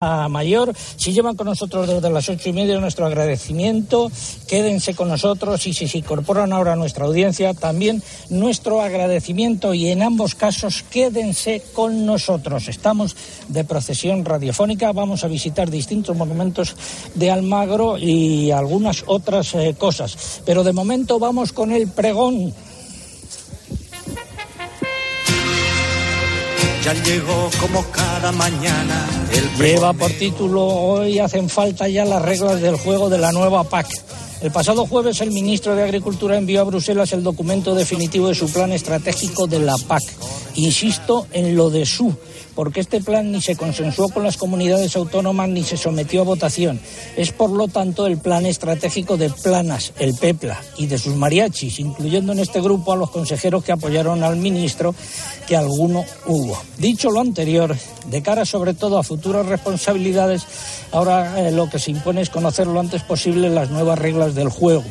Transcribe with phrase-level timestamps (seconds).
[0.00, 0.72] mayor.
[0.96, 4.12] Si llevan con nosotros desde las ocho y media nuestro agradecimiento,
[4.46, 8.00] quédense con nosotros y si se incorporan ahora a nuestra audiencia, también
[8.30, 12.68] nuestro agradecimiento y en ambos casos quédense con nosotros.
[12.68, 13.16] Estamos
[13.48, 16.76] de procesión radiofónica, vamos a visitar distintos monumentos
[17.16, 20.42] de Almagro y algunas otras eh, cosas.
[20.46, 22.54] Pero de momento vamos con el pregón
[26.88, 32.62] Ya llegó como cada mañana el Lleva por título Hoy hacen falta ya las reglas
[32.62, 33.88] del juego de la nueva PAC.
[34.40, 38.50] El pasado jueves el ministro de Agricultura envió a Bruselas el documento definitivo de su
[38.50, 40.02] plan estratégico de la PAC.
[40.54, 42.16] Insisto en lo de su
[42.58, 46.80] porque este plan ni se consensuó con las comunidades autónomas ni se sometió a votación.
[47.16, 51.78] Es, por lo tanto, el plan estratégico de Planas, el PEPLA, y de sus mariachis,
[51.78, 54.92] incluyendo en este grupo a los consejeros que apoyaron al ministro,
[55.46, 56.60] que alguno hubo.
[56.78, 57.76] Dicho lo anterior,
[58.06, 60.42] de cara sobre todo a futuras responsabilidades,
[60.90, 64.48] ahora eh, lo que se impone es conocer lo antes posible las nuevas reglas del
[64.48, 64.82] juego.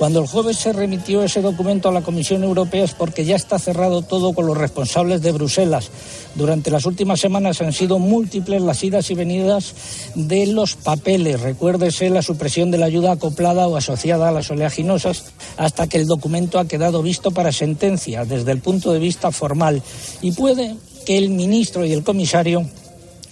[0.00, 3.58] Cuando el jueves se remitió ese documento a la Comisión Europea es porque ya está
[3.58, 5.90] cerrado todo con los responsables de Bruselas.
[6.36, 9.74] Durante las últimas semanas han sido múltiples las idas y venidas
[10.14, 11.42] de los papeles.
[11.42, 16.06] Recuérdese la supresión de la ayuda acoplada o asociada a las oleaginosas hasta que el
[16.06, 19.82] documento ha quedado visto para sentencia desde el punto de vista formal.
[20.22, 22.64] Y puede que el ministro y el comisario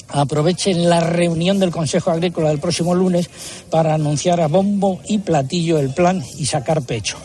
[0.08, 3.30] aprovechen la reunión del Consejo Agrícola del próximo lunes
[3.70, 7.18] para anunciar a bombo y platillo el plan y sacar pecho.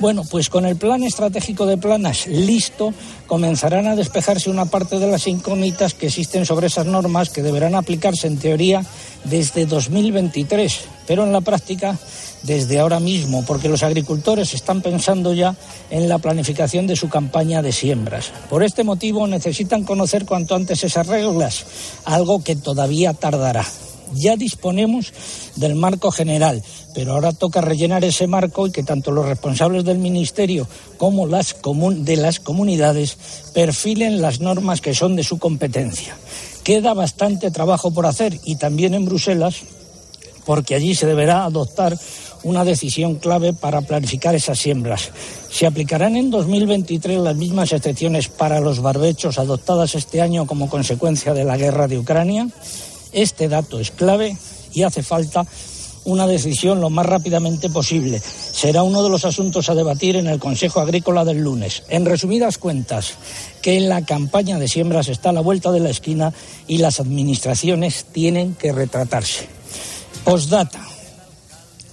[0.00, 2.92] Bueno, pues con el plan estratégico de planas listo,
[3.28, 7.76] comenzarán a despejarse una parte de las incógnitas que existen sobre esas normas que deberán
[7.76, 8.84] aplicarse en teoría
[9.24, 11.98] desde 2023, pero en la práctica
[12.44, 15.56] desde ahora mismo, porque los agricultores están pensando ya
[15.90, 18.32] en la planificación de su campaña de siembras.
[18.50, 21.64] Por este motivo necesitan conocer cuanto antes esas reglas,
[22.04, 23.64] algo que todavía tardará.
[24.12, 25.12] Ya disponemos
[25.56, 26.62] del marco general,
[26.94, 31.56] pero ahora toca rellenar ese marco y que tanto los responsables del Ministerio como las
[31.96, 33.16] de las comunidades
[33.54, 36.16] perfilen las normas que son de su competencia.
[36.64, 39.56] Queda bastante trabajo por hacer y también en Bruselas,
[40.46, 41.96] porque allí se deberá adoptar
[42.42, 45.10] una decisión clave para planificar esas siembras.
[45.50, 51.34] Se aplicarán en 2023 las mismas excepciones para los barbechos adoptadas este año como consecuencia
[51.34, 52.48] de la guerra de Ucrania.
[53.12, 54.36] Este dato es clave
[54.72, 55.46] y hace falta
[56.04, 58.20] una decisión lo más rápidamente posible.
[58.20, 61.82] Será uno de los asuntos a debatir en el Consejo Agrícola del lunes.
[61.88, 63.14] En resumidas cuentas,
[63.62, 66.32] que en la campaña de siembras está a la vuelta de la esquina
[66.66, 69.46] y las administraciones tienen que retratarse.
[70.24, 70.80] Postdata.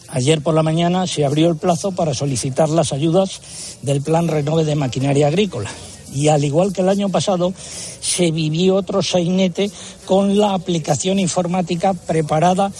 [0.09, 3.39] Ayer por la mañana se abrió el plazo para solicitar las ayudas
[3.81, 5.69] del Plan Renove de Maquinaria Agrícola.
[6.13, 7.53] Y al igual que el año pasado,
[8.01, 9.71] se vivió otro sainete
[10.05, 12.71] con la aplicación informática preparada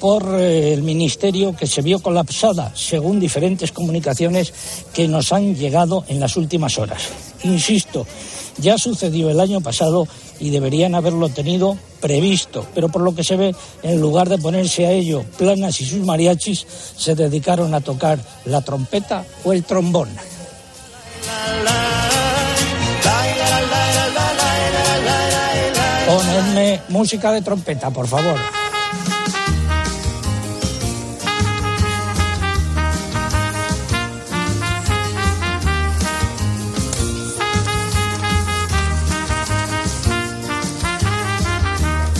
[0.00, 4.52] por el Ministerio que se vio colapsada, según diferentes comunicaciones
[4.92, 7.02] que nos han llegado en las últimas horas.
[7.44, 8.06] Insisto,
[8.58, 10.06] ya sucedió el año pasado
[10.40, 14.86] y deberían haberlo tenido previsto, pero por lo que se ve, en lugar de ponerse
[14.86, 20.08] a ello, Planas y sus mariachis se dedicaron a tocar la trompeta o el trombón.
[26.06, 28.65] Ponedme música de trompeta, por favor.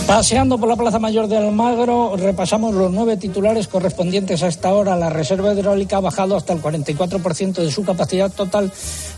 [0.07, 4.95] Paseando por la Plaza Mayor de Almagro, repasamos los nueve titulares correspondientes a esta hora.
[4.95, 8.71] La reserva hidráulica ha bajado hasta el 44% de su capacidad total.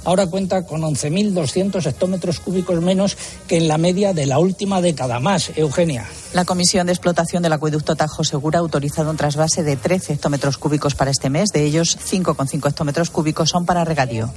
[0.03, 3.17] Ahora cuenta con 11.200 hectómetros cúbicos menos
[3.47, 5.19] que en la media de la última década.
[5.19, 6.07] Más, Eugenia.
[6.33, 10.57] La Comisión de Explotación del Acueducto Tajo Segura ha autorizado un trasvase de 13 hectómetros
[10.57, 11.49] cúbicos para este mes.
[11.49, 14.31] De ellos, 5,5 hectómetros cúbicos son para regadío.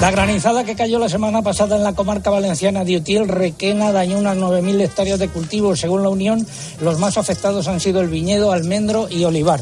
[0.00, 4.16] La granizada que cayó la semana pasada en la comarca valenciana de Utiel, Requena, dañó
[4.16, 5.78] unas 9.000 hectáreas de cultivos.
[5.78, 6.46] Según la Unión,
[6.80, 9.60] los más afectados han sido el viñedo, almendro y olivar.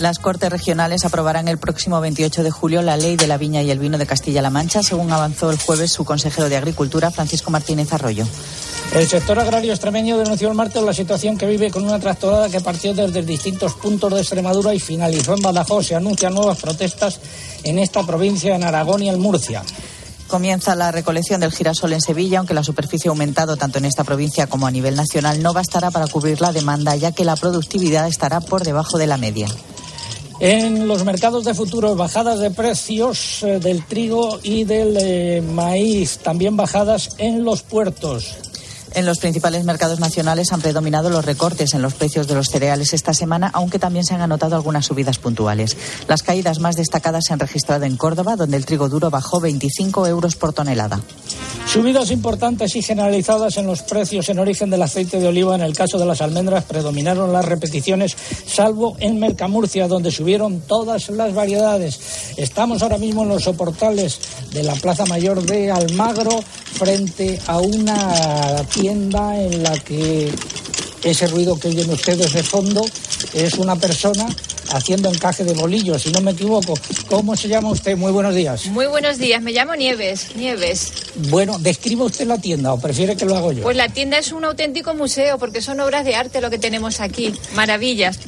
[0.00, 3.70] Las Cortes Regionales aprobarán el próximo 28 de julio la ley de la viña y
[3.70, 7.92] el vino de Castilla-La Mancha, según avanzó el jueves su consejero de Agricultura, Francisco Martínez
[7.92, 8.26] Arroyo.
[8.94, 12.62] El sector agrario extremeño denunció el martes la situación que vive con una tractorada que
[12.62, 15.88] partió desde distintos puntos de Extremadura y finalizó en Badajoz.
[15.88, 17.20] Se anuncian nuevas protestas
[17.62, 19.62] en esta provincia, en Aragón y en Murcia.
[20.28, 24.04] Comienza la recolección del girasol en Sevilla, aunque la superficie ha aumentado tanto en esta
[24.04, 28.08] provincia como a nivel nacional, no bastará para cubrir la demanda, ya que la productividad
[28.08, 29.48] estará por debajo de la media.
[30.40, 36.18] En los mercados de futuros, bajadas de precios eh, del trigo y del eh, maíz,
[36.18, 38.49] también bajadas en los puertos.
[38.92, 42.92] En los principales mercados nacionales han predominado los recortes en los precios de los cereales
[42.92, 45.76] esta semana, aunque también se han anotado algunas subidas puntuales.
[46.08, 50.06] Las caídas más destacadas se han registrado en Córdoba, donde el trigo duro bajó 25
[50.06, 51.00] euros por tonelada.
[51.66, 55.54] Subidas importantes y generalizadas en los precios en origen del aceite de oliva.
[55.54, 61.10] En el caso de las almendras predominaron las repeticiones, salvo en Mercamurcia, donde subieron todas
[61.10, 62.00] las variedades.
[62.36, 64.18] Estamos ahora mismo en los soportales
[64.52, 66.42] de la Plaza Mayor de Almagro,
[66.72, 70.32] frente a una tienda en la que
[71.04, 72.82] ese ruido que oyen ustedes de fondo
[73.34, 74.26] es una persona
[74.72, 76.74] haciendo encaje de bolillos, si no me equivoco.
[77.08, 77.96] ¿Cómo se llama usted?
[77.96, 78.66] Muy buenos días.
[78.66, 80.92] Muy buenos días, me llamo Nieves, Nieves.
[81.28, 83.62] Bueno, ¿describa usted la tienda o prefiere que lo haga yo?
[83.62, 87.00] Pues la tienda es un auténtico museo porque son obras de arte lo que tenemos
[87.00, 88.18] aquí, maravillas.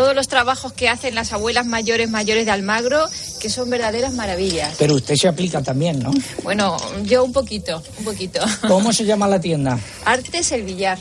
[0.00, 3.04] Todos los trabajos que hacen las abuelas mayores mayores de Almagro,
[3.38, 4.76] que son verdaderas maravillas.
[4.78, 6.10] Pero usted se aplica también, ¿no?
[6.42, 8.40] Bueno, yo un poquito, un poquito.
[8.66, 9.78] ¿Cómo se llama la tienda?
[10.06, 10.98] Artes El Villar.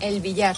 [0.00, 0.56] El billar.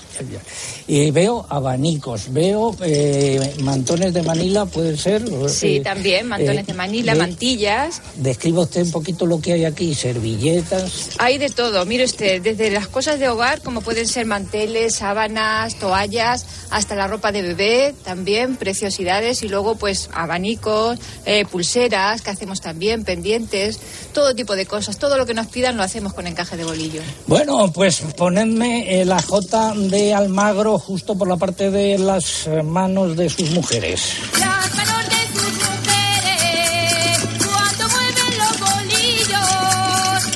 [0.86, 5.22] Y veo abanicos, veo eh, mantones de Manila, puede ser.
[5.48, 8.00] Sí, eh, también, mantones eh, de Manila, mantillas.
[8.16, 11.10] Describa usted un poquito lo que hay aquí, servilletas.
[11.18, 15.78] Hay de todo, mire usted, desde las cosas de hogar, como pueden ser manteles, sábanas,
[15.78, 20.98] toallas, hasta la ropa de bebé, también, preciosidades, y luego pues abanicos,
[21.50, 23.78] pulseras, que hacemos también, pendientes,
[24.12, 27.02] todo tipo de cosas, todo lo que nos pidan lo hacemos con encaje de bolillo.
[27.26, 33.28] Bueno, pues ponedme la de Almagro justo por la parte de las eh, manos de
[33.28, 34.14] sus mujeres.
[34.38, 39.40] Las manos de sus mujeres, cuando mueven los bolillos,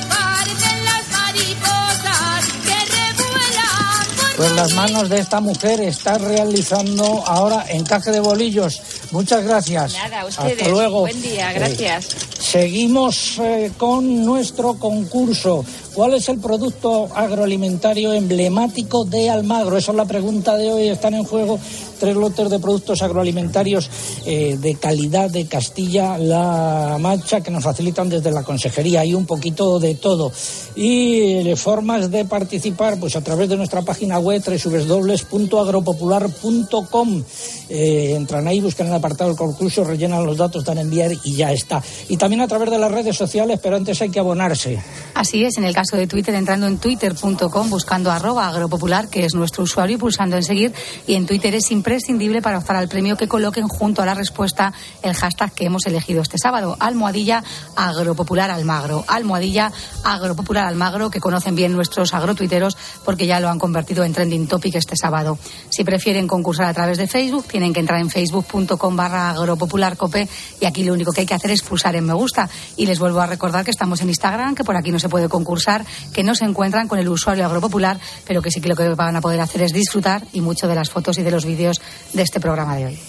[0.09, 4.35] parecen las mariposas que revuelan.
[4.37, 8.81] Pues las manos de esta mujer está realizando ahora encaje de bolillos.
[9.11, 9.93] Muchas gracias.
[9.93, 10.53] Nada, ustedes.
[10.53, 11.01] Hasta luego.
[11.01, 12.09] Buen día, gracias.
[12.39, 15.63] seguimos eh, con nuestro concurso.
[15.93, 19.77] ¿Cuál es el producto agroalimentario emblemático de Almagro?
[19.77, 20.87] Esa es la pregunta de hoy.
[20.87, 21.59] Están en juego
[22.01, 23.87] tres lotes de productos agroalimentarios
[24.25, 29.01] eh, de calidad de Castilla-La Mancha que nos facilitan desde la consejería.
[29.01, 30.31] Hay un poquito de todo.
[30.75, 37.23] Y eh, formas de participar, pues a través de nuestra página web www.agropopular.com.
[37.69, 41.35] Eh, entran ahí, buscan el apartado del concurso, rellenan los datos, dan a enviar y
[41.35, 41.83] ya está.
[42.09, 44.81] Y también a través de las redes sociales, pero antes hay que abonarse.
[45.13, 49.35] Así es, en el caso de Twitter, entrando en twitter.com, buscando arroba agropopular, que es
[49.35, 50.73] nuestro usuario, y pulsando en seguir.
[51.05, 54.71] Y en Twitter es imprescindible para optar al premio que coloquen junto a la respuesta
[55.03, 57.43] el hashtag que hemos elegido este sábado, almohadilla
[57.75, 59.03] agropopular almagro.
[59.09, 59.73] Almohadilla
[60.05, 64.75] agropopular almagro, que conocen bien nuestros agrotuiteros porque ya lo han convertido en trending topic
[64.75, 65.37] este sábado.
[65.69, 70.29] Si prefieren concursar a través de Facebook, tienen que entrar en facebook.com barra agropopularcope
[70.61, 72.49] y aquí lo único que hay que hacer es pulsar en me gusta.
[72.77, 75.27] Y les vuelvo a recordar que estamos en Instagram, que por aquí no se puede
[75.27, 78.87] concursar que no se encuentran con el usuario agropopular, pero que sí que lo que
[78.95, 81.80] van a poder hacer es disfrutar y mucho de las fotos y de los vídeos
[82.13, 82.99] de este programa de hoy.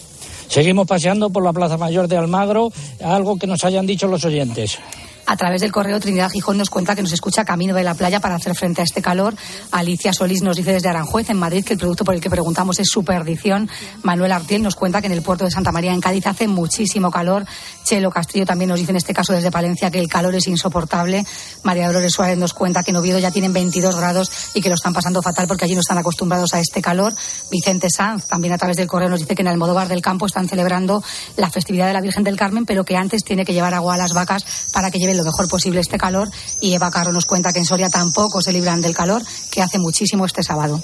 [0.48, 2.70] Seguimos paseando por la Plaza Mayor de Almagro,
[3.02, 4.78] algo que nos hayan dicho los oyentes.
[5.32, 8.20] A través del correo Trinidad Gijón nos cuenta que nos escucha camino de la playa
[8.20, 9.34] para hacer frente a este calor.
[9.70, 12.78] Alicia Solís nos dice desde Aranjuez, en Madrid, que el producto por el que preguntamos
[12.80, 13.70] es su perdición.
[14.02, 17.10] Manuel Artiel nos cuenta que en el puerto de Santa María, en Cádiz, hace muchísimo
[17.10, 17.46] calor.
[17.82, 21.24] Chelo Castillo también nos dice en este caso desde Palencia que el calor es insoportable.
[21.62, 24.74] María Dolores Suárez nos cuenta que en Oviedo ya tienen 22 grados y que lo
[24.74, 27.14] están pasando fatal porque allí no están acostumbrados a este calor.
[27.50, 30.46] Vicente Sanz también a través del correo nos dice que en Almodóvar del Campo están
[30.46, 31.02] celebrando
[31.38, 33.96] la festividad de la Virgen del Carmen, pero que antes tiene que llevar agua a
[33.96, 36.28] las vacas para que lleven lo mejor posible este calor
[36.60, 39.78] y Eva Carro nos cuenta que en Soria tampoco se libran del calor, que hace
[39.78, 40.82] muchísimo este sábado.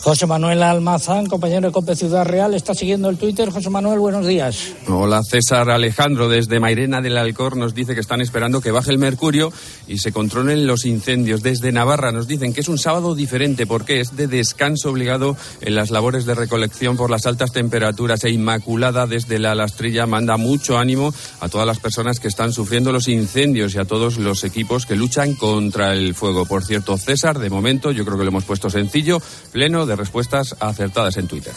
[0.00, 3.50] José Manuel Almazán, compañero de COPE Ciudad Real, está siguiendo el Twitter.
[3.50, 4.72] José Manuel, buenos días.
[4.88, 8.98] Hola César Alejandro, desde Mairena del Alcor nos dice que están esperando que baje el
[8.98, 9.52] mercurio
[9.88, 11.42] y se controlen los incendios.
[11.42, 15.74] Desde Navarra nos dicen que es un sábado diferente porque es de descanso obligado en
[15.74, 20.78] las labores de recolección por las altas temperaturas e Inmaculada desde la Lastrilla manda mucho
[20.78, 24.86] ánimo a todas las personas que están sufriendo los incendios y a todos los equipos
[24.86, 26.46] que luchan contra el fuego.
[26.46, 29.20] Por cierto, César, de momento yo creo que lo hemos puesto sencillo,
[29.52, 31.52] pleno de respuestas acertadas en Twitter.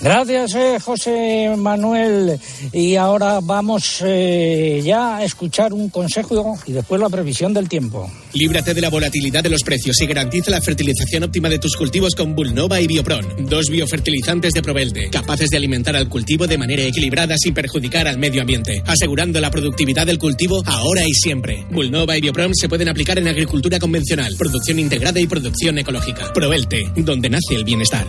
[0.00, 2.38] Gracias, eh, José Manuel.
[2.72, 8.10] Y ahora vamos eh, ya a escuchar un consejo y después la previsión del tiempo.
[8.34, 12.14] Líbrate de la volatilidad de los precios y garantiza la fertilización óptima de tus cultivos
[12.14, 16.82] con Bulnova y Biopron, dos biofertilizantes de Provelde, capaces de alimentar al cultivo de manera
[16.82, 21.64] equilibrada sin perjudicar al medio ambiente, asegurando la productividad del cultivo ahora y siempre.
[21.70, 26.32] Bulnova y Biopron se pueden aplicar en agricultura convencional, producción integrada y producción ecológica.
[26.34, 28.06] Provelte, donde nace el bienestar.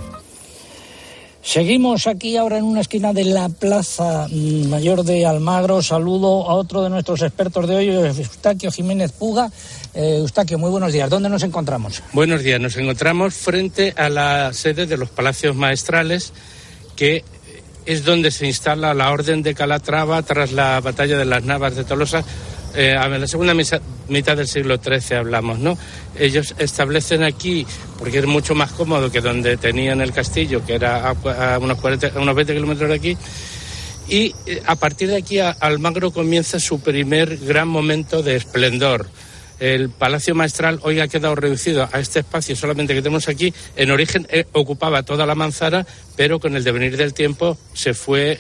[1.42, 5.82] Seguimos aquí ahora en una esquina de la Plaza Mayor de Almagro.
[5.82, 9.50] Saludo a otro de nuestros expertos de hoy, Eustaquio Jiménez Puga.
[9.94, 11.10] Eh, Eustaquio, muy buenos días.
[11.10, 12.04] ¿Dónde nos encontramos?
[12.12, 12.60] Buenos días.
[12.60, 16.34] Nos encontramos frente a la sede de los Palacios Maestrales,
[16.96, 17.24] que
[17.86, 21.86] es donde se instala la Orden de Calatrava tras la batalla de las Navas de
[21.86, 22.24] Tolosa.
[22.80, 25.76] Eh, a la segunda mitad del siglo XIII hablamos, ¿no?
[26.16, 27.66] Ellos establecen aquí,
[27.98, 32.10] porque es mucho más cómodo que donde tenían el castillo, que era a, unos, 40,
[32.10, 33.18] a unos 20 kilómetros de aquí,
[34.08, 39.10] y eh, a partir de aquí Almagro comienza su primer gran momento de esplendor.
[39.60, 43.52] El Palacio Maestral hoy ha quedado reducido a este espacio solamente que tenemos aquí.
[43.76, 45.84] En origen eh, ocupaba toda la manzana,
[46.16, 48.40] pero con el devenir del tiempo se fue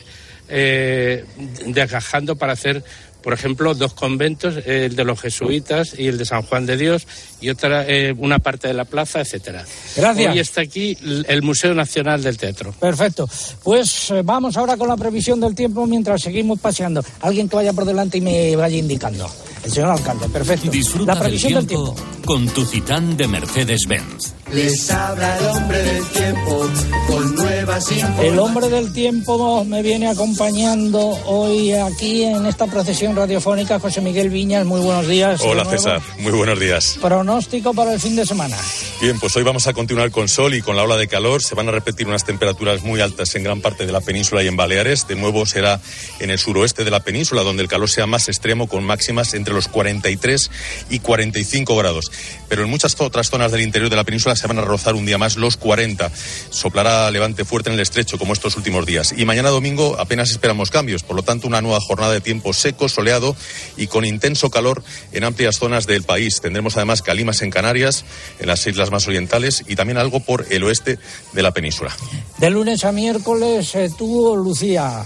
[0.50, 1.26] eh,
[1.66, 2.82] desgajando para hacer,
[3.28, 7.06] por ejemplo, dos conventos, el de los jesuitas y el de San Juan de Dios,
[7.42, 9.66] y otra, eh, una parte de la plaza, etcétera.
[9.98, 10.32] Gracias.
[10.32, 12.72] Hoy está aquí el Museo Nacional del Teatro.
[12.80, 13.28] Perfecto.
[13.66, 17.04] Pues eh, vamos ahora con la previsión del tiempo mientras seguimos paseando.
[17.20, 19.30] Alguien que vaya por delante y me vaya indicando.
[19.68, 20.72] El señor alcalde, perfecto.
[20.72, 21.94] Disfruta la previsión del del tiempo.
[21.94, 24.34] tiempo con tu Citán de Mercedes-Benz.
[24.54, 26.70] Les habla el hombre del tiempo
[27.08, 28.32] con nuevas informaciones.
[28.32, 34.30] El hombre del tiempo me viene acompañando hoy aquí en esta procesión radiofónica, José Miguel
[34.30, 34.66] Viñas.
[34.66, 35.42] Muy buenos días.
[35.44, 35.66] Hola.
[35.66, 36.98] César, muy buenos días.
[37.02, 38.56] Pronóstico para el fin de semana.
[39.02, 41.44] Bien, pues hoy vamos a continuar con sol y con la ola de calor.
[41.44, 44.48] Se van a repetir unas temperaturas muy altas en gran parte de la península y
[44.48, 45.10] en Baleares.
[45.10, 45.82] De nuevo será
[46.22, 49.57] en el suroeste de la península donde el calor sea más extremo con máximas entre
[49.58, 50.50] los 43
[50.90, 52.12] y 45 grados.
[52.48, 55.06] Pero en muchas otras zonas del interior de la península se van a rozar un
[55.06, 56.10] día más los 40.
[56.50, 59.14] Soplará levante fuerte en el estrecho como estos últimos días.
[59.18, 61.04] Y mañana domingo apenas esperamos cambios.
[61.04, 63.36] Por lo tanto, una nueva jornada de tiempo seco, soleado
[63.76, 66.40] y con intenso calor en amplias zonas del país.
[66.40, 68.06] Tendremos además calimas en Canarias,
[68.40, 71.00] en las islas más orientales y también algo por el oeste
[71.34, 71.96] de la península.
[72.38, 75.06] De lunes a miércoles, eh, tú, Lucía.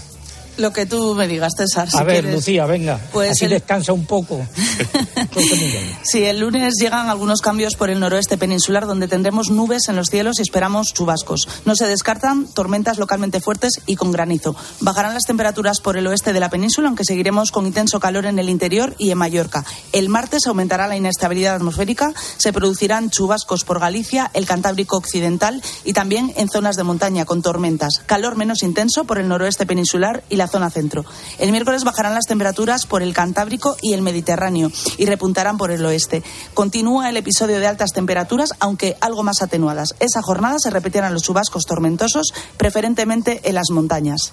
[0.58, 1.90] Lo que tú me digas, César.
[1.90, 2.34] si a ver, quieres.
[2.34, 3.00] Lucía, venga.
[3.12, 4.40] Pues Así el- descansa un poco.
[6.04, 10.08] Sí, el lunes llegan algunos cambios por el noroeste peninsular donde tendremos nubes en los
[10.08, 11.48] cielos y esperamos chubascos.
[11.64, 14.54] No se descartan tormentas localmente fuertes y con granizo.
[14.80, 18.38] Bajarán las temperaturas por el oeste de la península, aunque seguiremos con intenso calor en
[18.38, 19.64] el interior y en Mallorca.
[19.92, 25.92] El martes aumentará la inestabilidad atmosférica, se producirán chubascos por Galicia, el Cantábrico occidental y
[25.92, 28.00] también en zonas de montaña con tormentas.
[28.06, 31.04] Calor menos intenso por el noroeste peninsular y la zona centro.
[31.38, 35.84] El miércoles bajarán las temperaturas por el Cantábrico y el Mediterráneo y repuntarán por el
[35.84, 36.22] oeste.
[36.54, 39.94] Continúa el episodio de altas temperaturas, aunque algo más atenuadas.
[40.00, 44.32] Esa jornada se repetirán los chubascos tormentosos, preferentemente en las montañas.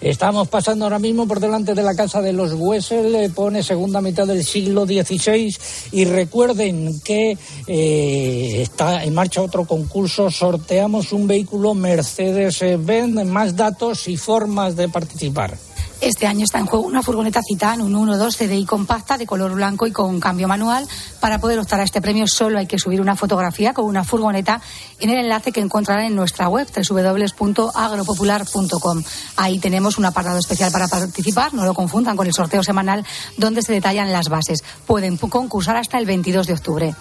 [0.00, 4.26] Estamos pasando ahora mismo por delante de la casa de los Wessel, pone segunda mitad
[4.26, 5.54] del siglo XVI
[5.92, 14.08] y recuerden que eh, está en marcha otro concurso, sorteamos un vehículo Mercedes-Benz, más datos
[14.08, 15.69] y formas de participar.
[16.00, 19.86] Este año está en juego una furgoneta Citan, un 1.2 CDI compacta de color blanco
[19.86, 20.88] y con cambio manual.
[21.20, 24.62] Para poder optar a este premio solo hay que subir una fotografía con una furgoneta
[24.98, 29.02] en el enlace que encontrarán en nuestra web www.agropopular.com.
[29.36, 33.04] Ahí tenemos un apartado especial para participar, no lo confundan con el sorteo semanal
[33.36, 34.64] donde se detallan las bases.
[34.86, 36.94] Pueden concursar hasta el 22 de octubre.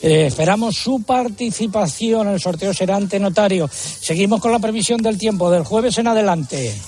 [0.00, 2.28] Eh, esperamos su participación.
[2.28, 3.70] El sorteo será ante notario.
[3.72, 6.78] Seguimos con la previsión del tiempo del jueves en adelante.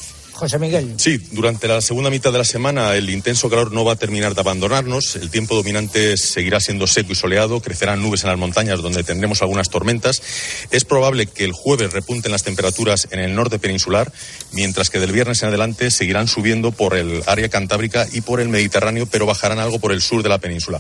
[0.40, 0.94] José Miguel.
[0.97, 4.35] Sí, durante la segunda mitad de la semana el intenso calor no va a terminar
[4.35, 5.16] de abandonarnos.
[5.16, 7.61] El tiempo dominante seguirá siendo seco y soleado.
[7.61, 10.23] Crecerán nubes en las montañas donde tendremos algunas tormentas.
[10.70, 14.11] Es probable que el jueves repunten las temperaturas en el norte peninsular,
[14.52, 18.49] mientras que del viernes en adelante seguirán subiendo por el área cantábrica y por el
[18.49, 20.78] Mediterráneo, pero bajarán algo por el sur de la península.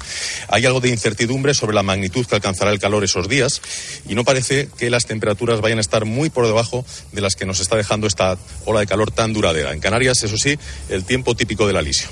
[0.48, 3.60] Hay algo de incertidumbre sobre la magnitud que alcanzará el calor esos días
[4.08, 7.44] y no parece que las temperaturas vayan a estar muy por debajo de las que
[7.44, 9.72] nos está dejando esta ola de calor tan duradera.
[9.72, 10.56] En Canarias, eso sí,
[10.88, 12.08] el tiempo típico del alisio.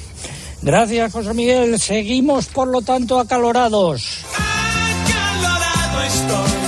[0.62, 1.78] Gracias, José Miguel.
[1.78, 4.24] Seguimos, por lo tanto, acalorados.
[5.06, 6.67] Acalorado estoy,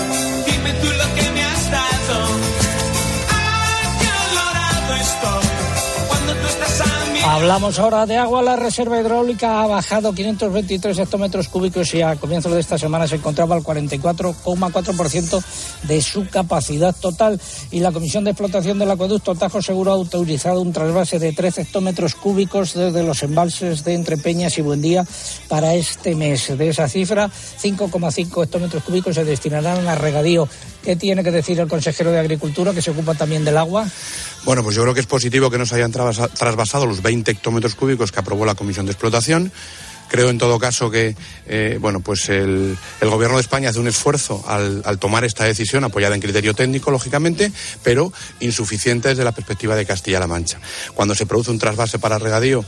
[7.33, 8.43] Hablamos ahora de agua.
[8.43, 13.15] La reserva hidráulica ha bajado 523 hectómetros cúbicos y a comienzos de esta semana se
[13.15, 15.41] encontraba al 44,4%
[15.85, 17.41] de su capacidad total.
[17.71, 21.63] Y la Comisión de Explotación del Acueducto Tajo Seguro ha autorizado un trasvase de 13
[21.63, 25.07] hectómetros cúbicos desde los embalses de Entrepeñas y Buendía
[25.49, 26.59] para este mes.
[26.59, 30.49] De esa cifra, 5,5 hectómetros cúbicos se destinarán a regadío.
[30.83, 33.87] ¿Qué tiene que decir el consejero de Agricultura, que se ocupa también del agua?
[34.45, 37.75] Bueno, pues yo creo que es positivo que no se hayan trasvasado los 20 hectómetros
[37.75, 39.53] cúbicos que aprobó la Comisión de Explotación.
[40.09, 41.15] Creo en todo caso que
[41.47, 45.45] eh, bueno, pues el, el, Gobierno de España hace un esfuerzo al, al, tomar esta
[45.45, 47.53] decisión, apoyada en criterio técnico, lógicamente,
[47.85, 50.59] pero insuficiente desde la perspectiva de Castilla-La Mancha.
[50.95, 52.65] Cuando se produce un trasvase para regadío,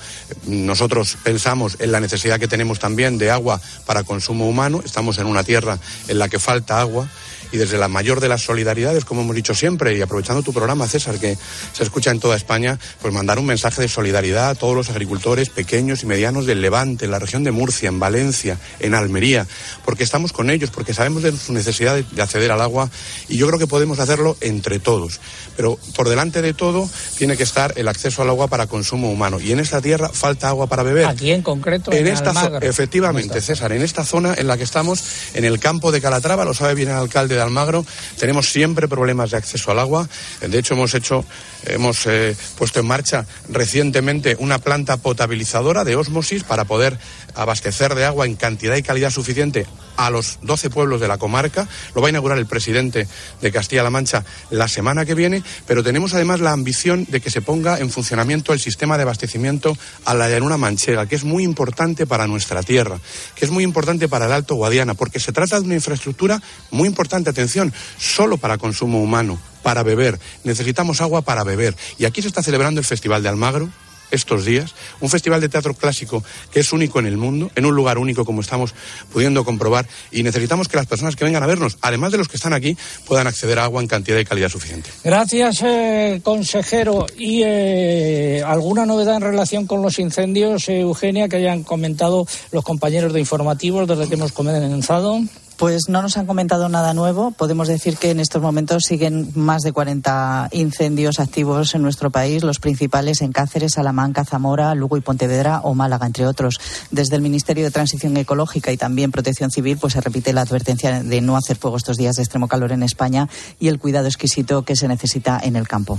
[0.47, 4.81] nosotros pensamos en la necesidad que tenemos también de agua para consumo humano.
[4.85, 7.09] Estamos en una tierra en la que falta agua
[7.53, 10.89] y desde la mayor de las solidaridades, como hemos dicho siempre, y aprovechando tu programa,
[10.89, 11.37] César, que
[11.73, 15.51] se escucha en toda España, pues mandar un mensaje de solidaridad a todos los agricultores
[15.51, 19.47] pequeños y medianos del Levante, en la región de Murcia, en Valencia, en Almería,
[19.85, 22.91] porque estamos con ellos, porque sabemos de su necesidad de, de acceder al agua
[23.29, 25.21] y yo creo que podemos hacerlo entre todos.
[25.57, 29.39] Pero por delante de todo tiene que estar el acceso al agua para consumo humano.
[29.41, 31.07] Y en esta tierra falta agua para beber.
[31.07, 31.93] Aquí en concreto.
[31.93, 32.33] En, en esta
[32.63, 35.05] efectivamente, César, en esta zona en la que estamos,
[35.35, 37.85] en el campo de Calatrava, lo sabe bien el alcalde de Almagro,
[38.19, 40.09] tenemos siempre problemas de acceso al agua.
[40.41, 41.25] De hecho, hemos hecho,
[41.65, 46.99] hemos eh, puesto en marcha recientemente una planta potabilizadora de ósmosis para poder
[47.35, 51.69] abastecer de agua en cantidad y calidad suficiente a los 12 pueblos de la comarca.
[51.95, 53.09] Lo va a inaugurar el presidente
[53.41, 57.43] de Castilla-La Mancha la semana que viene, pero tenemos además la ambición de que se
[57.43, 62.07] ponga en funcionamiento el sistema de abastecimiento a la llanura manchega, que es muy importante
[62.07, 62.99] para nuestra tierra,
[63.35, 66.89] que es muy importante para el Alto Guadiana, porque se trata de una infraestructura muy
[66.89, 70.19] importante, atención, solo para consumo humano, para beber.
[70.45, 71.77] Necesitamos agua para beber.
[71.99, 73.71] Y aquí se está celebrando el Festival de Almagro,
[74.13, 77.75] estos días, un festival de teatro clásico que es único en el mundo, en un
[77.75, 78.75] lugar único como estamos
[79.13, 82.37] pudiendo comprobar, y necesitamos que las personas que vengan a vernos, además de los que
[82.37, 82.77] están aquí,
[83.07, 84.91] puedan acceder a agua en cantidad y calidad suficiente.
[85.03, 87.07] Gracias, eh, consejero.
[87.19, 92.65] ¿Y eh, alguna novedad en relación con los incendios, eh, Eugenia, que hayan comentado los
[92.65, 95.21] compañeros de informativos desde que hemos comenzado?
[95.57, 97.31] Pues no nos han comentado nada nuevo.
[97.31, 102.43] Podemos decir que en estos momentos siguen más de 40 incendios activos en nuestro país,
[102.43, 106.59] los principales en Cáceres, Salamanca, Zamora, Lugo y Pontevedra o Málaga, entre otros.
[106.91, 111.03] Desde el Ministerio de Transición Ecológica y también Protección Civil, pues se repite la advertencia
[111.03, 113.29] de no hacer fuego estos días de extremo calor en España
[113.61, 115.99] y el cuidado exquisito que se necesita en el campo.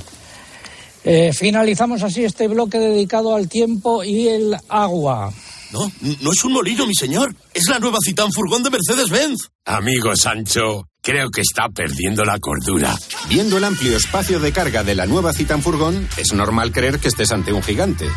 [1.05, 5.33] Eh, finalizamos así este bloque dedicado al tiempo y el agua.
[5.73, 7.35] No, no es un molino, mi señor.
[7.53, 9.49] Es la nueva Citán Furgón de Mercedes-Benz.
[9.65, 12.95] Amigo Sancho, creo que está perdiendo la cordura.
[13.27, 17.07] Viendo el amplio espacio de carga de la nueva Citan Furgón, es normal creer que
[17.07, 18.07] estés ante un gigante.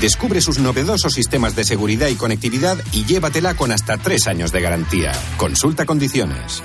[0.00, 4.60] Descubre sus novedosos sistemas de seguridad y conectividad y llévatela con hasta tres años de
[4.60, 5.12] garantía.
[5.38, 6.62] Consulta condiciones.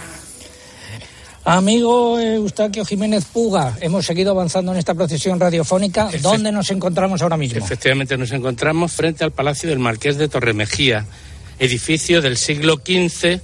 [1.43, 6.09] Amigo Eustaquio Jiménez Puga, hemos seguido avanzando en esta procesión radiofónica.
[6.21, 7.57] ¿Dónde nos encontramos ahora mismo?
[7.57, 11.07] Efectivamente, nos encontramos frente al Palacio del Marqués de Torremejía,
[11.57, 13.41] edificio del siglo XV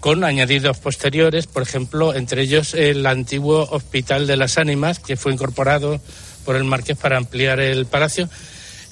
[0.00, 5.32] con añadidos posteriores, por ejemplo, entre ellos el antiguo Hospital de las Ánimas, que fue
[5.32, 6.02] incorporado
[6.44, 8.28] por el Marqués para ampliar el palacio.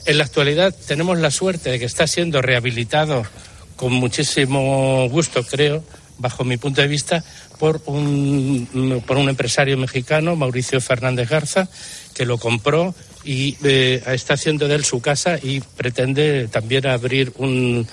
[0.07, 3.25] En la actualidad tenemos la suerte de que está siendo rehabilitado
[3.77, 5.85] con muchísimo gusto, creo,
[6.23, 7.23] bajo mi punto de vista,
[7.59, 11.69] por un, por un empresario mexicano, Mauricio Fernández Garza,
[12.15, 17.33] que lo compró y eh, está haciendo de él su casa y pretende también abrir
[17.37, 17.87] un,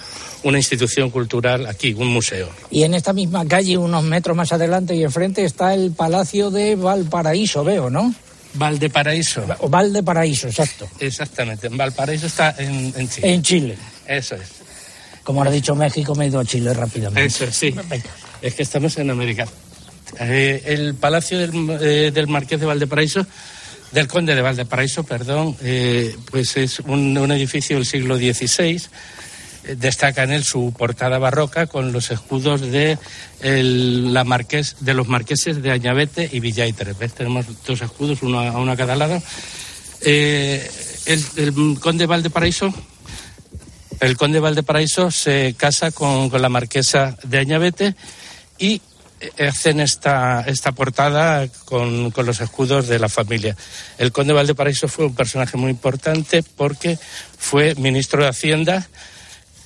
[0.43, 2.49] una institución cultural aquí, un museo.
[2.71, 6.75] Y en esta misma calle, unos metros más adelante y enfrente, está el Palacio de
[6.75, 8.13] Valparaíso, veo, ¿no?
[8.53, 9.45] Valparaíso.
[9.59, 10.87] O Valparaíso, exacto.
[10.99, 11.69] Exactamente.
[11.69, 13.33] Valparaíso está en, en Chile.
[13.33, 13.77] En Chile.
[14.07, 14.58] Eso es.
[15.29, 17.27] Como ha dicho México, me he ido a Chile rápidamente.
[17.27, 17.69] Eso sí.
[17.69, 18.09] Venga.
[18.41, 19.45] Es que estamos en América.
[20.19, 23.27] Eh, el Palacio del, eh, del, Marqués de Valparaíso,
[23.91, 28.81] del Conde de Valparaíso, perdón, eh, pues es un, un, edificio del siglo XVI.
[29.77, 32.97] Destaca en él su portada barroca con los escudos de,
[33.41, 36.93] el, la marqués, de los marqueses de Añabete y Villaitre.
[36.99, 37.13] ¿Ves?
[37.13, 39.21] Tenemos dos escudos, uno a, uno a cada lado.
[40.01, 40.63] el,
[41.35, 42.73] el Conde de Valparaíso
[43.99, 47.95] el conde Valdeparaiso se casa con, con, la marquesa de Añabete
[48.57, 48.81] y
[49.45, 53.55] hacen esta, esta portada con, con, los escudos de la familia.
[53.97, 56.97] El conde Valdeparaiso fue un personaje muy importante porque
[57.37, 58.87] fue ministro de Hacienda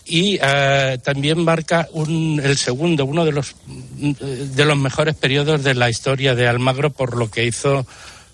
[0.06, 5.76] y uh, también marca un, el segundo, uno de los, de los mejores periodos de
[5.76, 7.86] la historia de Almagro por lo que hizo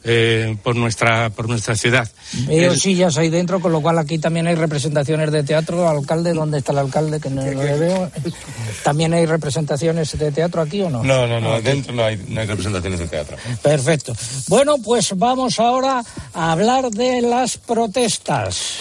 [0.04, 2.10] eh, por nuestra por nuestra ciudad.
[2.48, 2.80] El...
[2.80, 5.90] sillas ahí dentro, con lo cual aquí también hay representaciones de teatro.
[5.90, 7.20] Alcalde, ¿dónde está el alcalde?
[7.20, 8.12] Que no lo veo.
[8.84, 11.04] ¿También hay representaciones de teatro aquí o no?
[11.04, 13.38] No, no, no, dentro no hay, no hay representaciones de teatro.
[13.62, 14.14] Perfecto.
[14.48, 18.78] Bueno, pues vamos ahora a hablar de las protestas.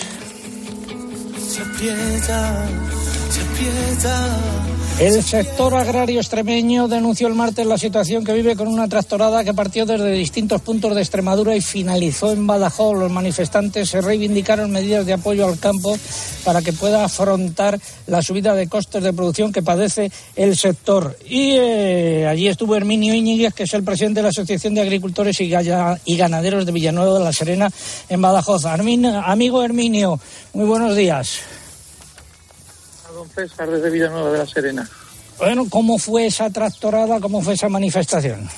[1.51, 2.67] Se aprieta,
[3.31, 4.39] se aprieta
[5.01, 9.55] El sector agrario extremeño denunció el martes la situación que vive con una tractorada que
[9.55, 12.99] partió desde distintos puntos de Extremadura y finalizó en Badajoz.
[12.99, 15.97] Los manifestantes se reivindicaron medidas de apoyo al campo
[16.45, 21.17] para que pueda afrontar la subida de costes de producción que padece el sector.
[21.29, 25.41] Y eh, allí estuvo Herminio Íñiguez, que es el presidente de la Asociación de Agricultores
[25.41, 25.45] y,
[26.07, 27.71] y Ganaderos de Villanueva de la Serena
[28.09, 28.65] en Badajoz.
[28.65, 30.19] Armin- amigo Herminio,
[30.55, 31.39] muy buenos días.
[33.39, 34.89] César desde Villanueva de la Serena.
[35.39, 37.21] Bueno, ¿cómo fue esa tractorada?
[37.21, 38.49] ¿Cómo fue esa manifestación?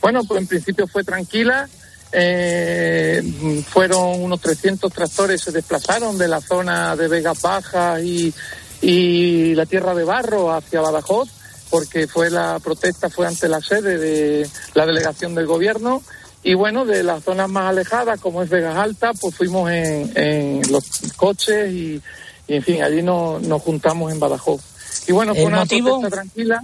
[0.00, 1.68] Bueno, pues en principio fue tranquila.
[2.12, 3.20] eh,
[3.68, 8.32] fueron unos 300 tractores, se desplazaron de la zona de Vegas Bajas y,
[8.80, 11.28] y la Tierra de Barro hacia Badajoz,
[11.68, 16.02] porque fue la protesta, fue ante la sede de la delegación del gobierno.
[16.42, 20.62] Y bueno, de las zonas más alejadas, como es Vegas Alta, pues fuimos en, en
[20.70, 20.84] los
[21.16, 22.00] coches y,
[22.48, 24.60] y, en fin, allí nos, nos juntamos en Badajoz.
[25.08, 26.00] Y bueno, fue ¿El una motivo?
[26.08, 26.62] tranquila.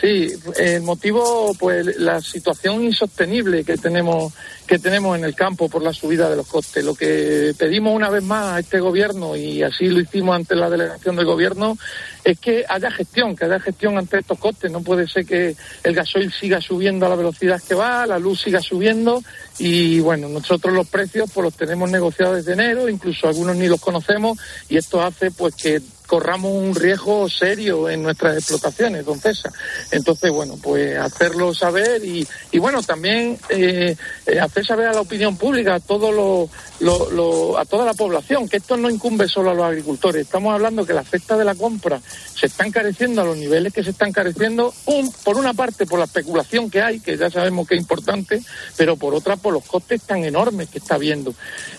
[0.00, 4.32] Sí, el motivo, pues la situación insostenible que tenemos
[4.64, 6.84] que tenemos en el campo por la subida de los costes.
[6.84, 10.68] Lo que pedimos una vez más a este gobierno y así lo hicimos ante la
[10.68, 11.76] delegación del gobierno
[12.22, 14.70] es que haya gestión, que haya gestión ante estos costes.
[14.70, 18.42] No puede ser que el gasoil siga subiendo a la velocidad que va, la luz
[18.42, 19.22] siga subiendo
[19.58, 23.80] y bueno, nosotros los precios pues los tenemos negociados desde enero, incluso algunos ni los
[23.80, 29.52] conocemos y esto hace pues que corramos un riesgo serio en nuestras explotaciones, don César.
[29.92, 33.94] Entonces, bueno, pues hacerlo saber y, y bueno, también eh,
[34.26, 36.48] eh, hacer saber a la opinión pública, a todo lo,
[36.80, 40.22] lo- a toda la población, que esto no incumbe solo a los agricultores.
[40.22, 42.00] Estamos hablando que las cestas de la compra
[42.34, 45.98] se están careciendo a los niveles que se están careciendo, un, por una parte por
[45.98, 48.42] la especulación que hay, que ya sabemos que es importante,
[48.76, 51.34] pero por otra por los costes tan enormes que está habiendo.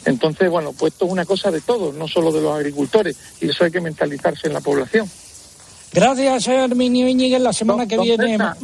[0.05, 3.49] Entonces, bueno, pues esto es una cosa de todos, no solo de los agricultores, y
[3.49, 3.81] eso hay que
[4.43, 5.09] en la población.
[5.91, 7.41] Gracias, Herminio Íñiguez.
[7.41, 8.31] La semana que don viene.
[8.33, 8.57] César.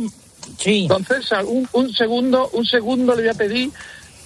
[0.60, 0.86] Sí.
[0.88, 3.72] Don César, un, un segundo, un segundo le voy a pedir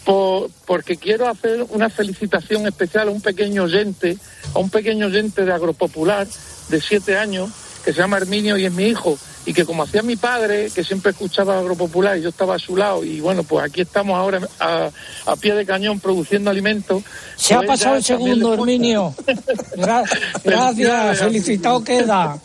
[0.04, 4.18] por- porque quiero hacer una felicitación especial a un pequeño oyente,
[4.54, 6.28] a un pequeño oyente de Agropopular
[6.70, 7.50] de siete años
[7.86, 10.84] que se llama Herminio y es mi hijo y que como hacía mi padre que
[10.84, 14.42] siempre escuchaba Agropopular y yo estaba a su lado y bueno pues aquí estamos ahora
[14.60, 14.90] a,
[15.26, 17.04] a pie de cañón produciendo alimentos.
[17.36, 18.54] Se ha Pues pasado el segundo.
[18.54, 19.14] Herminio.
[19.76, 20.04] Gra-
[20.44, 22.38] gracias, felicitado queda.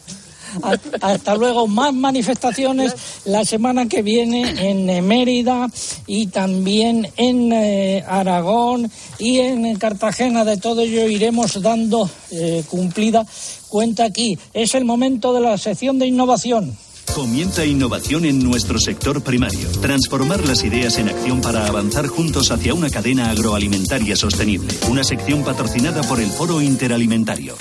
[1.00, 1.66] Hasta- luego.
[1.66, 5.68] Más manifestaciones la semana que viene en Mérida
[6.06, 10.44] y también en eh, Aragón y en Cartagena.
[10.44, 13.26] De todo ello iremos dando eh, cumplida
[13.68, 14.38] cuenta aquí.
[14.52, 16.76] Es el momento de la sección de innovación.
[17.14, 19.68] Comienza innovación en nuestro sector primario.
[19.80, 24.74] Transformar las ideas en acción para avanzar juntos hacia una cadena agroalimentaria sostenible.
[24.90, 27.56] Una sección patrocinada por el Foro Interalimentario.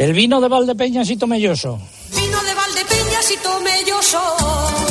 [0.00, 1.78] El vino de Valdepeñas y Tomelloso.
[2.16, 4.89] Vino de Valdepeñas y Tomelloso.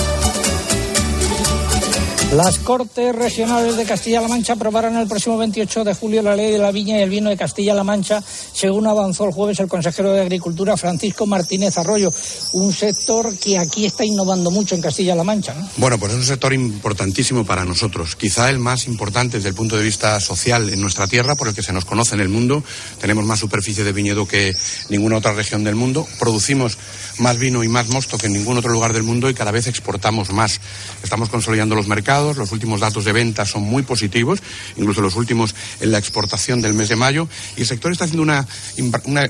[2.33, 6.59] Las Cortes Regionales de Castilla-La Mancha aprobarán el próximo 28 de julio la ley de
[6.59, 8.21] la viña y el vino de Castilla-La Mancha,
[8.53, 12.13] según avanzó el jueves el consejero de Agricultura Francisco Martínez Arroyo.
[12.53, 15.55] Un sector que aquí está innovando mucho en Castilla-La Mancha.
[15.55, 15.67] ¿no?
[15.77, 19.75] Bueno, pues es un sector importantísimo para nosotros, quizá el más importante desde el punto
[19.75, 22.63] de vista social en nuestra tierra, por el que se nos conoce en el mundo.
[23.01, 24.53] Tenemos más superficie de viñedo que
[24.89, 26.77] ninguna otra región del mundo, producimos
[27.19, 29.67] más vino y más mosto que en ningún otro lugar del mundo y cada vez
[29.67, 30.59] exportamos más.
[31.03, 34.39] Estamos consolidando los mercados, los últimos datos de ventas son muy positivos,
[34.77, 37.27] incluso los últimos en la exportación del mes de mayo,
[37.57, 38.47] y el sector está haciendo una-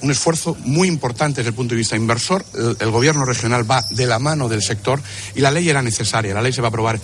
[0.02, 2.46] un esfuerzo muy importante desde el punto de vista inversor.
[2.56, 5.02] El, el gobierno regional va de la mano del sector
[5.36, 6.34] y la ley era necesaria.
[6.34, 7.00] La ley se va a aprobar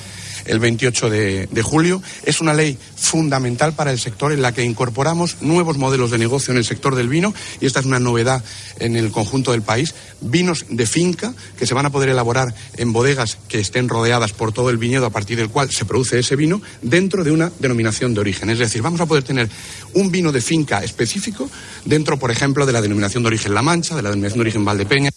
[0.46, 2.02] el 28 de, de julio.
[2.24, 6.52] Es una ley fundamental para el sector en la que incorporamos nuevos modelos de negocio
[6.52, 8.44] en el sector del vino y esta es una novedad
[8.80, 9.94] en el conjunto del país.
[10.22, 14.52] Vinos de finca que se van a poder elaborar en bodegas que estén rodeadas por
[14.52, 18.14] todo el viñedo a partir del cual se produce ese vino dentro de una denominación
[18.14, 18.50] de origen.
[18.50, 19.50] Es decir, vamos a poder tener
[19.94, 21.50] un vino de finca específico
[21.86, 24.66] dentro, por ejemplo, de la denominación de origen La Mancha, de la denominación de origen
[24.66, 25.12] Valdepeña.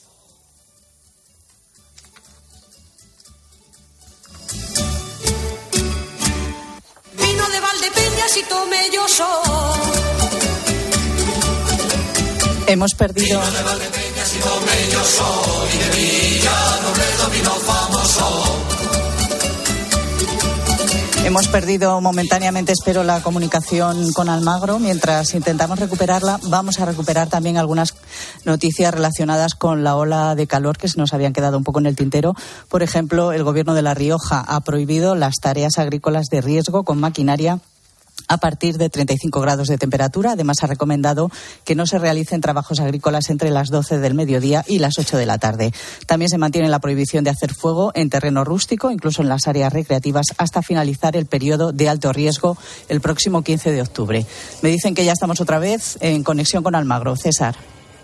[12.68, 13.40] Hemos perdido.
[21.24, 24.78] Hemos perdido momentáneamente, espero, la comunicación con Almagro.
[24.78, 27.94] Mientras intentamos recuperarla, vamos a recuperar también algunas
[28.44, 31.86] noticias relacionadas con la ola de calor que se nos habían quedado un poco en
[31.86, 32.34] el tintero.
[32.68, 37.00] Por ejemplo, el Gobierno de La Rioja ha prohibido las tareas agrícolas de riesgo con
[37.00, 37.60] maquinaria
[38.26, 40.32] a partir de 35 grados de temperatura.
[40.32, 41.30] Además, ha recomendado
[41.64, 45.26] que no se realicen trabajos agrícolas entre las 12 del mediodía y las 8 de
[45.26, 45.72] la tarde.
[46.06, 49.72] También se mantiene la prohibición de hacer fuego en terreno rústico, incluso en las áreas
[49.72, 54.26] recreativas, hasta finalizar el periodo de alto riesgo el próximo 15 de octubre.
[54.62, 57.16] Me dicen que ya estamos otra vez en conexión con Almagro.
[57.16, 57.56] César.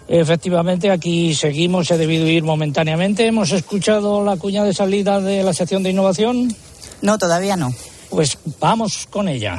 [0.07, 3.27] Efectivamente, aquí seguimos, he debido ir momentáneamente.
[3.27, 6.55] Hemos escuchado la cuña de salida de la sección de innovación.
[7.01, 7.73] No, todavía no.
[8.11, 9.59] Pues vamos con ella.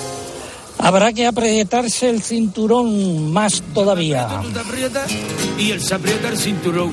[0.81, 4.27] Habrá que apretarse el cinturón más todavía.
[5.57, 6.91] Y él se aprieta el cinturón.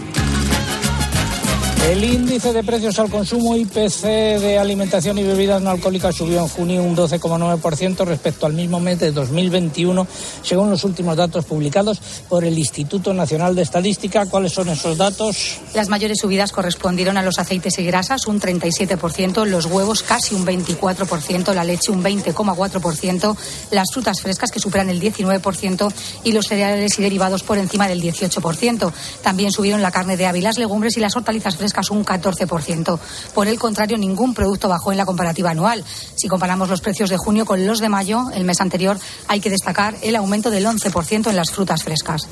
[1.86, 6.48] El índice de precios al consumo IPC de alimentación y bebidas no alcohólicas subió en
[6.48, 10.06] junio un 12,9% respecto al mismo mes de 2021,
[10.42, 14.26] según los últimos datos publicados por el Instituto Nacional de Estadística.
[14.26, 15.60] ¿Cuáles son esos datos?
[15.74, 20.44] Las mayores subidas correspondieron a los aceites y grasas, un 37%, los huevos casi un
[20.44, 23.36] 24%, la leche un 20,4%,
[23.70, 25.92] las frutas frescas que superan el 19%
[26.24, 28.92] y los cereales y derivados por encima del 18%.
[29.22, 32.98] También subieron la carne de ave las legumbres y las hortalizas frescas un 14%.
[33.34, 35.84] Por el contrario, ningún producto bajó en la comparativa anual.
[36.16, 39.50] Si comparamos los precios de junio con los de mayo, el mes anterior, hay que
[39.50, 42.28] destacar el aumento del 11% en las frutas frescas.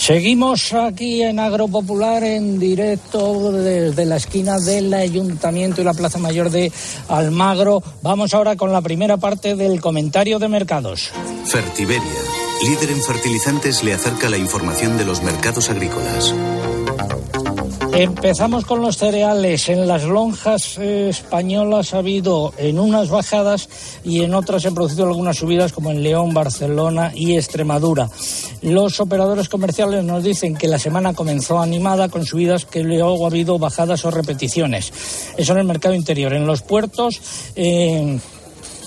[0.00, 6.48] Seguimos aquí en Agropopular en directo desde la esquina del Ayuntamiento y la Plaza Mayor
[6.48, 6.72] de
[7.06, 7.82] Almagro.
[8.00, 11.12] Vamos ahora con la primera parte del comentario de mercados.
[11.44, 12.02] Fertiberia,
[12.64, 16.34] líder en fertilizantes, le acerca la información de los mercados agrícolas.
[17.92, 19.68] Empezamos con los cereales.
[19.68, 23.68] En las lonjas eh, españolas ha habido en unas bajadas
[24.04, 28.08] y en otras se han producido algunas subidas como en León, Barcelona y Extremadura.
[28.62, 33.28] Los operadores comerciales nos dicen que la semana comenzó animada con subidas que luego ha
[33.28, 34.92] habido bajadas o repeticiones.
[35.36, 36.32] Eso en el mercado interior.
[36.32, 37.20] En los puertos.
[37.56, 38.18] eh,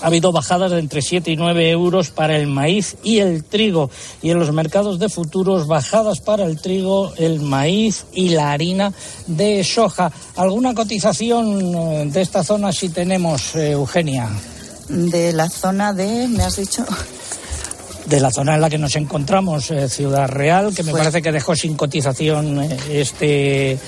[0.04, 3.88] ha habido bajadas de entre 7 y 9 euros para el maíz y el trigo.
[4.20, 8.92] Y en los mercados de futuros, bajadas para el trigo, el maíz y la harina
[9.26, 10.12] de soja.
[10.36, 14.28] ¿Alguna cotización eh, de esta zona si tenemos, eh, Eugenia?
[14.90, 16.84] De la zona de, me has dicho,
[18.06, 21.22] De la zona en la que nos encontramos, eh, Ciudad Real, que me Pues- parece
[21.22, 23.78] que dejó sin cotización eh, este,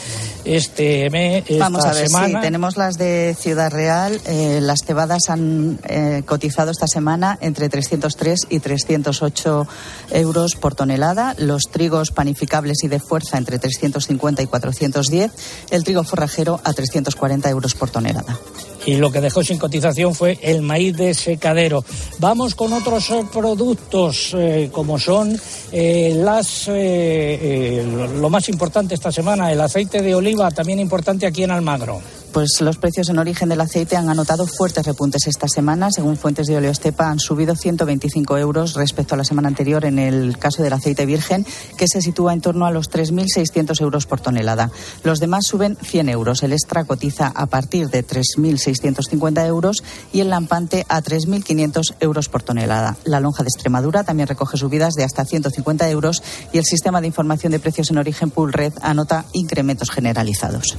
[0.47, 2.41] este mes, esta Vamos a ver, semana.
[2.41, 4.19] sí, tenemos las de Ciudad Real.
[4.25, 9.67] eh, las cebadas han eh, cotizado esta semana entre 303 y 308
[10.13, 11.35] euros por tonelada.
[11.37, 15.31] Los trigos panificables y de fuerza entre 350 y 410.
[15.71, 18.39] El trigo forrajero a 340 euros por tonelada.
[18.87, 21.85] Y lo que dejó sin cotización fue el maíz de secadero.
[22.19, 25.39] Vamos con otros eh, productos eh, como son
[25.73, 27.85] eh, las eh,
[28.19, 32.01] lo más importante esta semana, el aceite de oliva, también importante aquí en Almagro.
[32.37, 35.91] Pues los precios en origen del aceite han anotado fuertes repuntes esta semana.
[35.91, 40.37] Según fuentes de Oleostepa, han subido 125 euros respecto a la semana anterior en el
[40.37, 41.47] caso del aceite virgen,
[41.79, 44.71] que se sitúa en torno a los 3.600 euros por tonelada.
[45.03, 46.43] Los demás suben 100 euros.
[46.43, 52.43] El extra cotiza a partir de 3.650 euros y el lampante a 3.500 euros por
[52.43, 52.99] tonelada.
[53.05, 56.23] La lonja de Extremadura también recoge subidas de hasta 150 euros
[56.53, 60.77] y el sistema de información de precios en origen Poolred anota incrementos generalizados.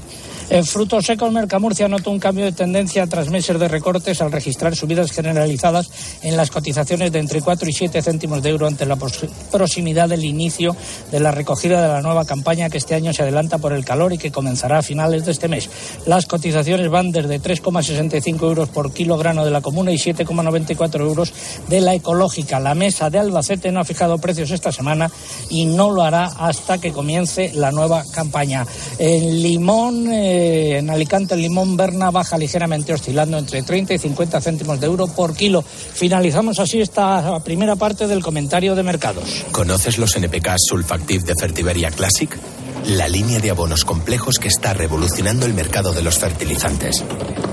[0.50, 4.74] En frutos secos, Mercamurcia notó un cambio de tendencia tras meses de recortes al registrar
[4.78, 5.90] subidas generalizadas
[6.22, 10.24] en las cotizaciones de entre 4 y 7 céntimos de euro ante la proximidad del
[10.24, 10.74] inicio
[11.12, 14.14] de la recogida de la nueva campaña que este año se adelanta por el calor
[14.14, 15.70] y que comenzará a finales de este mes.
[16.06, 21.34] Las cotizaciones van desde 3,65 euros por kilogramo de la comuna y 7,94 euros
[21.68, 22.62] de la ecológica.
[22.62, 25.12] La mesa de Albacete no ha fijado precios esta semana
[25.50, 28.66] y no lo hará hasta que comience la nueva campaña.
[28.98, 34.42] En limón, eh, en Alicante, el limón Berna baja ligeramente oscilando entre 30 y 50
[34.42, 35.62] céntimos de euro por kilo.
[35.62, 39.46] Finalizamos así esta primera parte del comentario de mercados.
[39.52, 42.38] ¿Conoces los NPK Sulfactive de Fertiberia Classic?
[42.86, 47.04] La línea de abonos complejos que está revolucionando el mercado de los fertilizantes.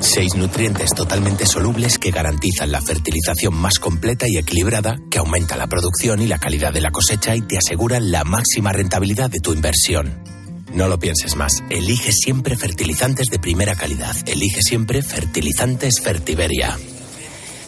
[0.00, 5.66] Seis nutrientes totalmente solubles que garantizan la fertilización más completa y equilibrada, que aumenta la
[5.66, 9.52] producción y la calidad de la cosecha y te aseguran la máxima rentabilidad de tu
[9.52, 10.43] inversión.
[10.74, 11.62] No lo pienses más.
[11.70, 14.16] Elige siempre fertilizantes de primera calidad.
[14.26, 16.76] Elige siempre fertilizantes Fertiberia.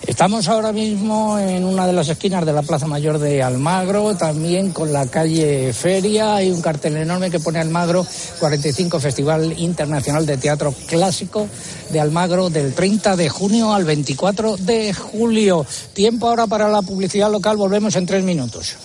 [0.04, 4.72] Estamos ahora mismo en una de las esquinas de la Plaza Mayor de Almagro, también
[4.72, 6.36] con la calle Feria.
[6.36, 8.04] Hay un cartel enorme que pone Almagro
[8.40, 11.48] 45 Festival Internacional de Teatro Clásico
[11.90, 15.64] de Almagro del 30 de junio al 24 de julio.
[15.92, 17.56] Tiempo ahora para la publicidad local.
[17.56, 18.76] Volvemos en tres minutos.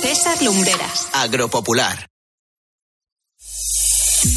[0.00, 1.08] César Lumbreras.
[1.12, 2.15] Agropopular.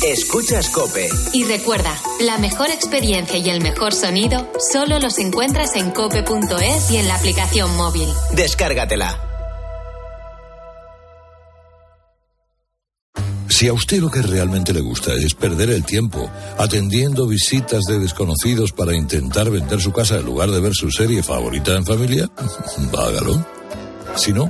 [0.03, 1.09] Escuchas Cope.
[1.33, 6.97] Y recuerda, la mejor experiencia y el mejor sonido solo los encuentras en cope.es y
[6.97, 8.07] en la aplicación móvil.
[8.33, 9.19] Descárgatela.
[13.49, 17.99] Si a usted lo que realmente le gusta es perder el tiempo atendiendo visitas de
[17.99, 22.29] desconocidos para intentar vender su casa en lugar de ver su serie favorita en familia,
[22.97, 23.45] hágalo.
[24.15, 24.49] Si no,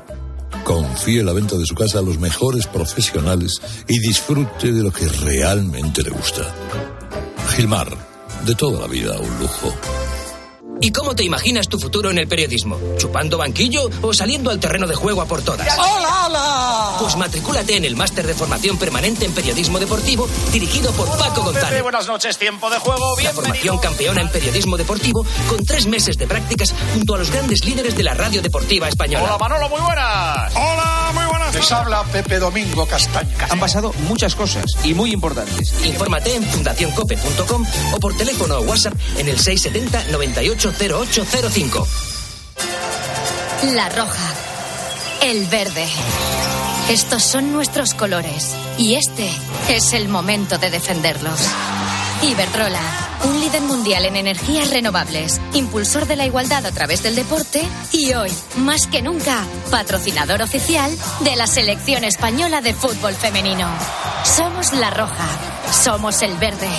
[0.69, 5.07] confíe la venta de su casa a los mejores profesionales y disfrute de lo que
[5.07, 6.43] realmente le gusta.
[7.55, 7.87] Gilmar,
[8.45, 9.73] de toda la vida un lujo.
[10.79, 12.77] ¿Y cómo te imaginas tu futuro en el periodismo?
[12.99, 15.67] ¿Chupando banquillo o saliendo al terreno de juego a por todas?
[15.75, 16.68] ¡Hola, hola!
[16.99, 21.69] Pues matricúlate en el máster de formación permanente en periodismo deportivo dirigido por Paco González.
[21.69, 26.17] Pepe, buenas noches, tiempo de juego, La formación campeona en periodismo deportivo con tres meses
[26.17, 29.23] de prácticas junto a los grandes líderes de la radio deportiva española.
[29.23, 30.53] Hola, Manolo, muy buenas.
[30.53, 31.55] Hola, muy buenas.
[31.55, 33.47] Les habla Pepe Domingo Castaña.
[33.49, 35.73] Han pasado muchas cosas y muy importantes.
[35.85, 41.87] Infórmate en fundacioncope.com o por teléfono o WhatsApp en el 670 980805.
[43.73, 44.33] La roja.
[45.21, 45.85] El verde.
[46.89, 48.55] Estos son nuestros colores.
[48.79, 49.29] Y este
[49.69, 51.39] es el momento de defenderlos.
[52.23, 52.81] Iberdrola,
[53.25, 58.13] un líder mundial en energías renovables, impulsor de la igualdad a través del deporte y
[58.13, 63.69] hoy, más que nunca, patrocinador oficial de la selección española de fútbol femenino.
[64.23, 65.27] Somos la roja,
[65.71, 66.69] somos el verde.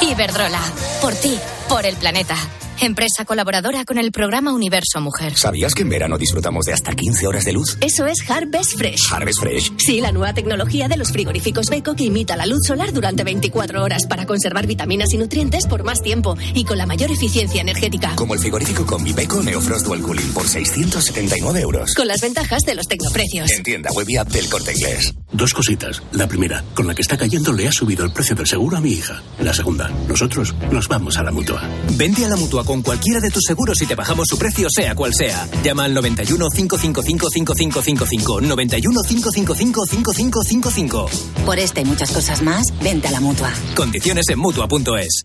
[0.00, 0.62] Iberdrola,
[1.02, 2.36] por ti, por el planeta.
[2.80, 5.36] Empresa colaboradora con el programa Universo Mujer.
[5.36, 7.76] ¿Sabías que en verano disfrutamos de hasta 15 horas de luz?
[7.80, 9.12] Eso es Harvest Fresh.
[9.12, 9.72] Harvest Fresh.
[9.78, 13.82] Sí, la nueva tecnología de los frigoríficos Beko que imita la luz solar durante 24
[13.82, 18.14] horas para conservar vitaminas y nutrientes por más tiempo y con la mayor eficiencia energética.
[18.14, 21.94] Como el frigorífico Combi Beko Neofrost Dual Cooling por 679 euros.
[21.94, 23.50] Con las ventajas de los tecnoprecios.
[23.50, 25.12] En tienda web y app del Corte Inglés.
[25.32, 26.00] Dos cositas.
[26.12, 28.80] La primera, con la que está cayendo le ha subido el precio del seguro a
[28.80, 29.20] mi hija.
[29.40, 31.60] La segunda, nosotros nos vamos a la mutua.
[31.96, 34.94] Vente a la mutua con cualquiera de tus seguros y te bajamos su precio, sea
[34.94, 35.48] cual sea.
[35.64, 38.40] Llama al 91 555 5555.
[38.42, 41.10] 91 555 5555.
[41.46, 43.50] Por esta y muchas cosas más, vente a la mutua.
[43.74, 45.24] Condiciones en mutua.es.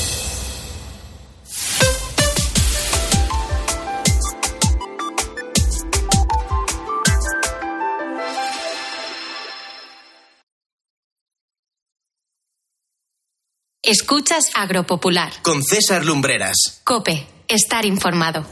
[13.83, 15.33] Escuchas Agropopular.
[15.41, 16.81] Con César Lumbreras.
[16.83, 18.45] Cope, estar informado.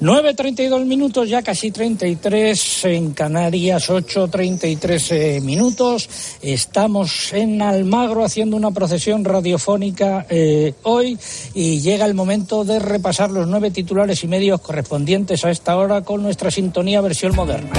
[0.00, 6.08] 9.32 minutos, ya casi 33 en Canarias, 8.33 eh, minutos.
[6.42, 11.16] Estamos en Almagro haciendo una procesión radiofónica eh, hoy
[11.54, 16.02] y llega el momento de repasar los nueve titulares y medios correspondientes a esta hora
[16.02, 17.70] con nuestra sintonía versión moderna.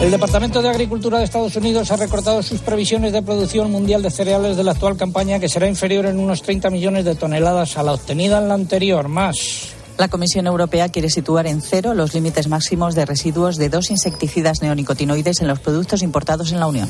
[0.00, 4.10] El Departamento de Agricultura de Estados Unidos ha recortado sus previsiones de producción mundial de
[4.10, 7.82] cereales de la actual campaña, que será inferior en unos 30 millones de toneladas a
[7.82, 9.08] la obtenida en la anterior.
[9.08, 9.74] Más.
[9.96, 14.60] La Comisión Europea quiere situar en cero los límites máximos de residuos de dos insecticidas
[14.60, 16.88] neonicotinoides en los productos importados en la Unión.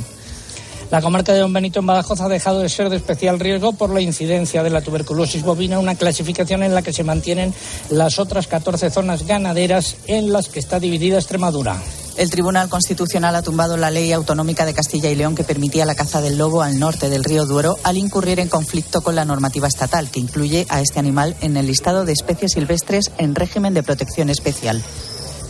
[0.91, 3.91] La comarca de Don Benito en Badajoz ha dejado de ser de especial riesgo por
[3.91, 7.53] la incidencia de la tuberculosis bovina, una clasificación en la que se mantienen
[7.91, 11.77] las otras 14 zonas ganaderas en las que está dividida Extremadura.
[12.17, 15.97] El Tribunal Constitucional ha tumbado la ley autonómica de Castilla y León que permitía la
[15.97, 19.67] caza del lobo al norte del río Duero al incurrir en conflicto con la normativa
[19.67, 23.83] estatal que incluye a este animal en el listado de especies silvestres en régimen de
[23.83, 24.81] protección especial.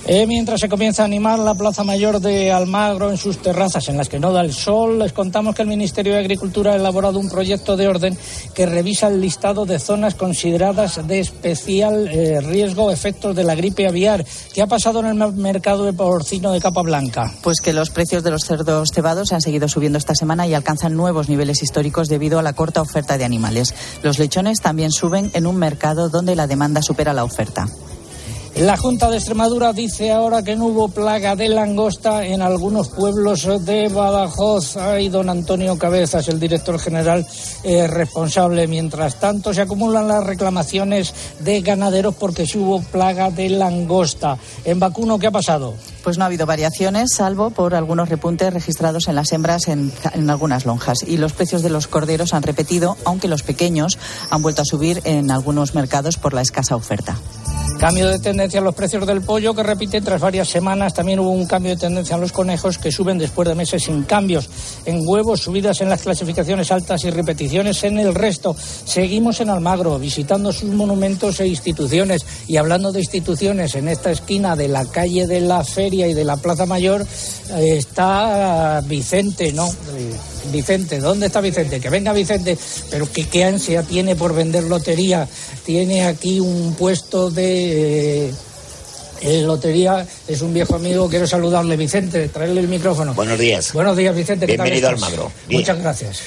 [0.06, 3.96] Eh, mientras se comienza a animar la Plaza Mayor de Almagro en sus terrazas en
[3.96, 7.18] las que no da el sol, les contamos que el Ministerio de Agricultura ha elaborado
[7.18, 8.18] un proyecto de orden
[8.52, 13.88] que revisa el listado de zonas consideradas de especial eh, riesgo efectos de la gripe
[13.88, 14.26] aviar.
[14.52, 17.32] ¿Qué ha pasado en el mercado de porcino de capa blanca?
[17.42, 20.94] Pues que los precios de los cerdos cebados han seguido subiendo esta semana y alcanzan
[20.94, 23.74] nuevos niveles históricos debido a la corta oferta de animales.
[24.02, 27.68] Los lechones también suben en un mercado donde la demanda supera la oferta.
[28.56, 33.48] La Junta de Extremadura dice ahora que no hubo plaga de langosta en algunos pueblos
[33.66, 34.76] de Badajoz.
[34.76, 37.26] Hay don Antonio Cabezas, el director general
[37.64, 38.68] responsable.
[38.68, 44.38] Mientras tanto, se acumulan las reclamaciones de ganaderos porque sí hubo plaga de langosta.
[44.64, 45.74] En vacuno, ¿qué ha pasado?
[46.04, 49.90] Pues no ha habido variaciones, salvo por algunos repuntes registrados en las hembras en,
[50.28, 50.98] algunas lonjas.
[51.02, 53.98] Y los precios de los corderos han repetido, aunque los pequeños
[54.28, 57.16] han vuelto a subir en algunos mercados por la escasa oferta.
[57.78, 60.94] Cambio de tendencia en los precios del pollo que repite tras varias semanas.
[60.94, 64.04] También hubo un cambio de tendencia en los conejos que suben después de meses sin
[64.04, 64.48] cambios.
[64.84, 68.54] En huevos, subidas en las clasificaciones altas y repeticiones en el resto.
[68.84, 72.24] Seguimos en Almagro visitando sus monumentos e instituciones.
[72.46, 76.24] Y hablando de instituciones, en esta esquina de la calle de la Feria y de
[76.24, 77.06] la Plaza Mayor
[77.56, 79.72] eh, está Vicente, ¿no?
[80.52, 81.80] Vicente, ¿dónde está Vicente?
[81.80, 82.58] Que venga Vicente,
[82.90, 85.26] pero que qué ansia tiene por vender lotería.
[85.64, 88.32] Tiene aquí un puesto de
[89.20, 91.08] eh, lotería, es un viejo amigo.
[91.08, 93.14] Quiero saludarle, Vicente, traerle el micrófono.
[93.14, 93.72] Buenos días.
[93.72, 94.46] Buenos días, Vicente.
[94.46, 95.30] Bienvenido al Magro.
[95.48, 96.20] Muchas gracias.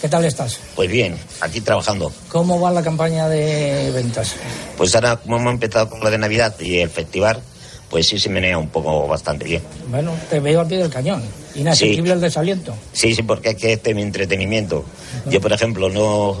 [0.00, 0.58] ¿Qué tal estás?
[0.74, 2.10] Pues bien, aquí trabajando.
[2.28, 4.34] ¿Cómo va la campaña de ventas?
[4.78, 7.42] Pues ahora, como hemos empezado con lo de Navidad y el festival,
[7.90, 9.62] pues sí se menea un poco bastante bien.
[9.90, 11.22] Bueno, te veo al pie del cañón.
[11.56, 12.12] Inasequible sí.
[12.12, 12.74] el desaliento.
[12.92, 14.78] Sí, sí, porque es que este es mi entretenimiento.
[14.78, 15.32] Uh -huh.
[15.32, 16.36] Yo, por ejemplo, no,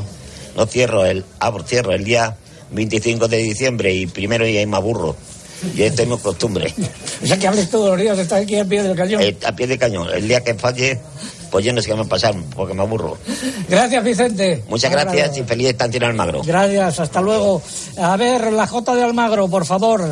[0.56, 2.36] no cierro el abro, cierro el día
[2.70, 5.16] 25 de diciembre y primero y ahí me aburro.
[5.74, 6.72] Y tengo costumbre.
[7.22, 9.22] o sea que hables todos los días, estás aquí al pie del cañón.
[9.44, 10.08] A pie del cañón.
[10.14, 11.00] El día que falle,
[11.50, 13.18] pues yo no sé qué me va a pasar, porque me aburro.
[13.68, 14.62] Gracias, Vicente.
[14.68, 16.42] Muchas gracias y feliz estancia en Almagro.
[16.44, 17.60] Gracias, hasta luego.
[17.98, 20.08] A ver, la J de Almagro, por favor.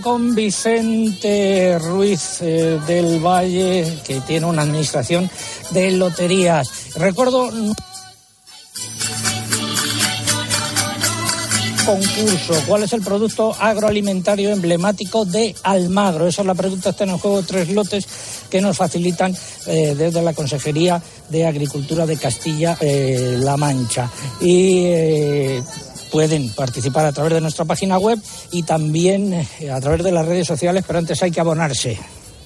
[0.00, 5.30] Con Vicente Ruiz eh, del Valle, que tiene una administración
[5.70, 6.94] de loterías.
[6.96, 7.50] Recuerdo
[11.86, 12.54] concurso.
[12.66, 16.26] ¿Cuál es el producto agroalimentario emblemático de Almagro?
[16.26, 16.90] Esa es la pregunta.
[16.90, 18.06] Está en juego tres lotes
[18.50, 19.34] que nos facilitan
[19.66, 24.10] eh, desde la Consejería de Agricultura de Castilla-La eh, Mancha.
[24.40, 25.60] Y
[26.10, 28.18] pueden participar a través de nuestra página web
[28.52, 31.98] y también eh, a través de las redes sociales, pero antes hay que abonarse.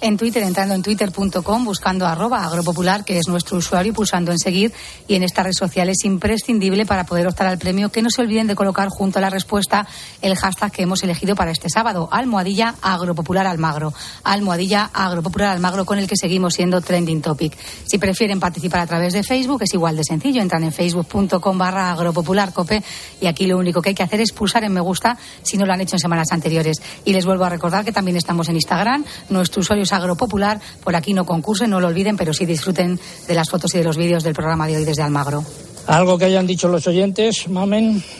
[0.03, 4.73] En Twitter, entrando en twitter.com, buscando arroba agropopular, que es nuestro usuario, pulsando en seguir.
[5.07, 8.23] Y en esta red social es imprescindible para poder optar al premio que no se
[8.23, 9.87] olviden de colocar junto a la respuesta
[10.23, 13.93] el hashtag que hemos elegido para este sábado, almohadilla agropopular almagro.
[14.25, 17.59] Almohadilla agropopular almagro con el que seguimos siendo trending topic.
[17.85, 20.41] Si prefieren participar a través de Facebook, es igual de sencillo.
[20.41, 22.83] Entran en facebook.com barra agropopularcope
[23.21, 25.67] y aquí lo único que hay que hacer es pulsar en me gusta si no
[25.67, 26.81] lo han hecho en semanas anteriores.
[27.05, 29.05] Y les vuelvo a recordar que también estamos en Instagram.
[29.29, 30.61] Nuestro usuario es agropopular.
[30.83, 33.85] Por aquí no concursen, no lo olviden, pero sí disfruten de las fotos y de
[33.85, 35.45] los vídeos del programa de hoy desde Almagro.
[35.91, 37.49] Algo que hayan dicho los oyentes.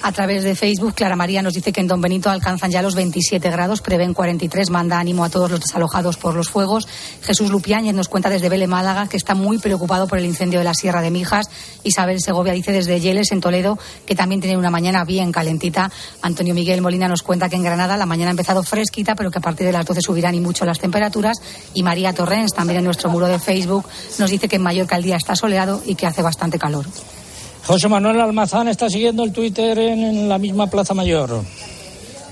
[0.03, 2.97] A través de Facebook, Clara María nos dice que en Don Benito alcanzan ya los
[2.97, 6.89] 27 grados, prevén 43, manda ánimo a todos los desalojados por los fuegos.
[7.23, 10.65] Jesús Lupiáñez nos cuenta desde Vele, Málaga, que está muy preocupado por el incendio de
[10.65, 11.49] la Sierra de Mijas.
[11.85, 15.93] Isabel Segovia dice desde Yeles, en Toledo, que también tiene una mañana bien calentita.
[16.23, 19.39] Antonio Miguel Molina nos cuenta que en Granada la mañana ha empezado fresquita, pero que
[19.39, 21.41] a partir de las 12 subirán y mucho las temperaturas.
[21.73, 23.87] Y María Torrens, también en nuestro muro de Facebook,
[24.19, 26.85] nos dice que en Mallorca el día está soleado y que hace bastante calor.
[27.67, 31.43] José Manuel Almazán está siguiendo el Twitter en, en la misma Plaza Mayor.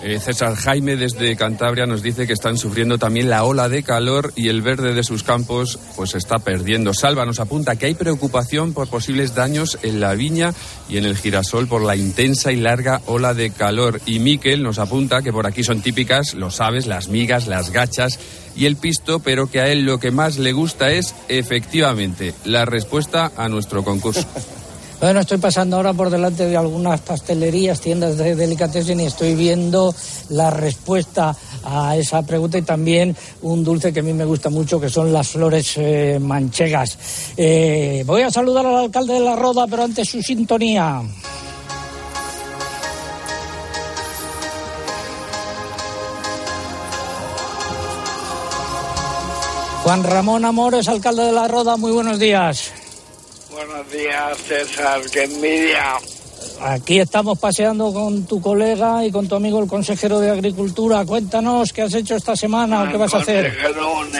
[0.00, 4.32] Eh, César Jaime desde Cantabria nos dice que están sufriendo también la ola de calor
[4.36, 6.94] y el verde de sus campos pues está perdiendo.
[6.94, 10.54] Salva nos apunta que hay preocupación por posibles daños en la viña
[10.88, 14.00] y en el girasol por la intensa y larga ola de calor.
[14.06, 18.20] Y Miquel nos apunta que por aquí son típicas, lo sabes, las migas, las gachas
[18.54, 22.64] y el pisto, pero que a él lo que más le gusta es efectivamente la
[22.64, 24.24] respuesta a nuestro concurso.
[25.00, 29.94] Bueno, estoy pasando ahora por delante de algunas pastelerías, tiendas de delicatessen y estoy viendo
[30.30, 34.80] la respuesta a esa pregunta y también un dulce que a mí me gusta mucho,
[34.80, 36.98] que son las flores eh, manchegas.
[37.36, 41.00] Eh, voy a saludar al alcalde de La Roda, pero antes su sintonía.
[49.84, 52.72] Juan Ramón Amores, alcalde de La Roda, muy buenos días.
[53.58, 55.96] Buenos días, César, qué envidia.
[56.60, 61.04] Aquí estamos paseando con tu colega y con tu amigo el consejero de Agricultura.
[61.04, 63.52] Cuéntanos qué has hecho esta semana o qué vas a hacer.
[63.52, 64.10] Consejero, un,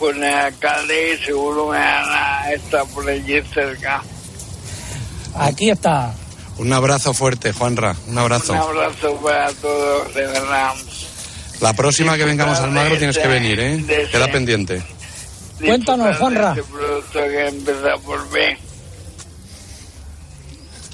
[0.00, 4.02] un alcalde y seguro me gana esta por allí cerca.
[5.36, 6.12] Aquí está.
[6.58, 7.96] Un abrazo fuerte, Juanra.
[8.08, 8.52] Un abrazo.
[8.52, 10.74] Un abrazo para todos, de verdad.
[11.62, 14.08] La próxima que vengamos al Magro tienes que venir, ¿eh?
[14.12, 14.82] Queda pendiente.
[15.58, 16.50] Cuéntanos, Juanra.
[16.50, 18.58] Este producto que empieza por B.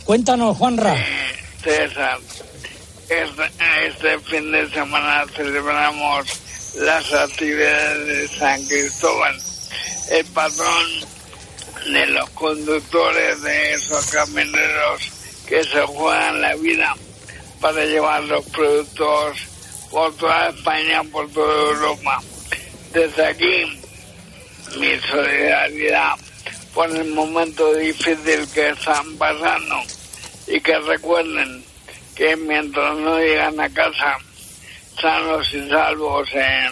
[0.08, 0.96] Cuéntanos, Juanra.
[1.62, 2.18] César,
[3.10, 6.26] este, este fin de semana celebramos
[6.76, 9.36] las actividades de San Cristóbal,
[10.10, 10.86] el patrón
[11.92, 15.02] de los conductores de esos camioneros
[15.46, 16.96] que se juegan la vida
[17.60, 19.36] para llevar los productos
[19.90, 22.22] por toda España, por toda Europa.
[22.94, 23.78] Desde aquí,
[24.78, 26.14] mi solidaridad
[26.72, 29.97] por el momento difícil que están pasando
[30.50, 31.62] y que recuerden
[32.14, 34.18] que mientras no llegan a casa
[35.00, 36.66] sanos y salvos, eh,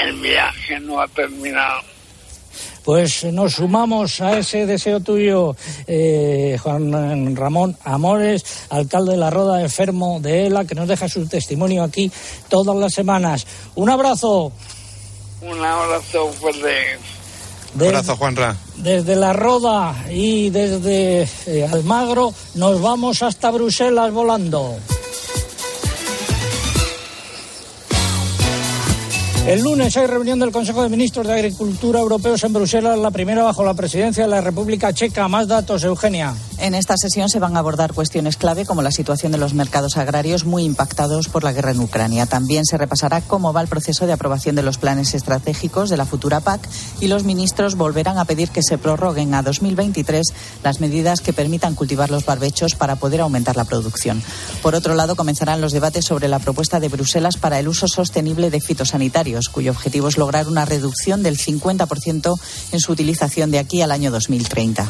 [0.00, 1.80] el viaje no ha terminado.
[2.84, 5.54] Pues nos sumamos a ese deseo tuyo,
[5.86, 11.28] eh, Juan Ramón Amores, alcalde de La Roda, enfermo de ELA, que nos deja su
[11.28, 12.10] testimonio aquí
[12.48, 13.46] todas las semanas.
[13.74, 14.52] Un abrazo.
[15.42, 16.98] Un abrazo fuerte.
[17.74, 18.56] Un abrazo, Juanra.
[18.76, 24.76] Desde La Roda y desde eh, Almagro nos vamos hasta Bruselas volando.
[29.46, 33.42] El lunes hay reunión del Consejo de Ministros de Agricultura Europeos en Bruselas, la primera
[33.42, 35.26] bajo la presidencia de la República Checa.
[35.28, 36.34] Más datos, Eugenia.
[36.58, 39.96] En esta sesión se van a abordar cuestiones clave como la situación de los mercados
[39.96, 42.26] agrarios muy impactados por la guerra en Ucrania.
[42.26, 46.04] También se repasará cómo va el proceso de aprobación de los planes estratégicos de la
[46.04, 46.68] futura PAC
[47.00, 50.34] y los ministros volverán a pedir que se prorroguen a 2023
[50.64, 54.20] las medidas que permitan cultivar los barbechos para poder aumentar la producción.
[54.60, 58.50] Por otro lado, comenzarán los debates sobre la propuesta de Bruselas para el uso sostenible
[58.50, 62.38] de fitosanitarios, cuyo objetivo es lograr una reducción del 50%
[62.72, 64.86] en su utilización de aquí al año 2030.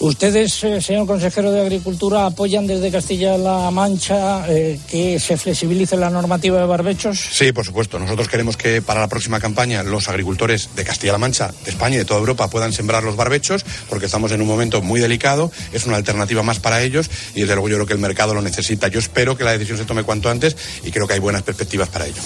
[0.00, 6.08] Ustedes, eh, señor consejero de Agricultura, apoyan desde Castilla-La Mancha eh, que se flexibilice la
[6.08, 7.20] normativa de barbechos.
[7.20, 7.98] Sí, por supuesto.
[7.98, 11.98] Nosotros queremos que para la próxima campaña los agricultores de Castilla-La Mancha, de España y
[11.98, 15.52] de toda Europa puedan sembrar los barbechos, porque estamos en un momento muy delicado.
[15.70, 18.40] Es una alternativa más para ellos y desde luego yo creo que el mercado lo
[18.40, 18.88] necesita.
[18.88, 21.90] Yo espero que la decisión se tome cuanto antes y creo que hay buenas perspectivas
[21.90, 22.22] para ello.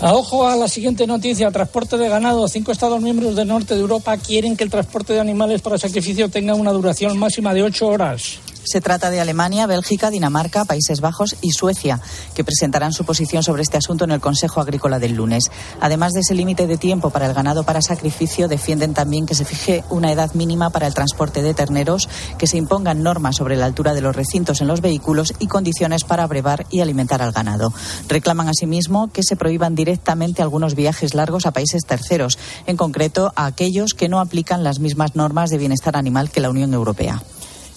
[0.00, 2.48] A ojo a la siguiente noticia, transporte de ganado.
[2.48, 6.30] Cinco Estados miembros del norte de Europa quieren que el transporte de animales para sacrificio
[6.30, 8.40] tenga una duración máxima de ocho horas.
[8.70, 12.00] Se trata de Alemania, Bélgica, Dinamarca, Países Bajos y Suecia,
[12.36, 15.50] que presentarán su posición sobre este asunto en el Consejo Agrícola del lunes.
[15.80, 19.44] Además de ese límite de tiempo para el ganado para sacrificio, defienden también que se
[19.44, 22.08] fije una edad mínima para el transporte de terneros,
[22.38, 26.04] que se impongan normas sobre la altura de los recintos en los vehículos y condiciones
[26.04, 27.72] para brevar y alimentar al ganado.
[28.06, 33.46] Reclaman asimismo que se prohíban directamente algunos viajes largos a países terceros, en concreto a
[33.46, 37.20] aquellos que no aplican las mismas normas de bienestar animal que la Unión Europea.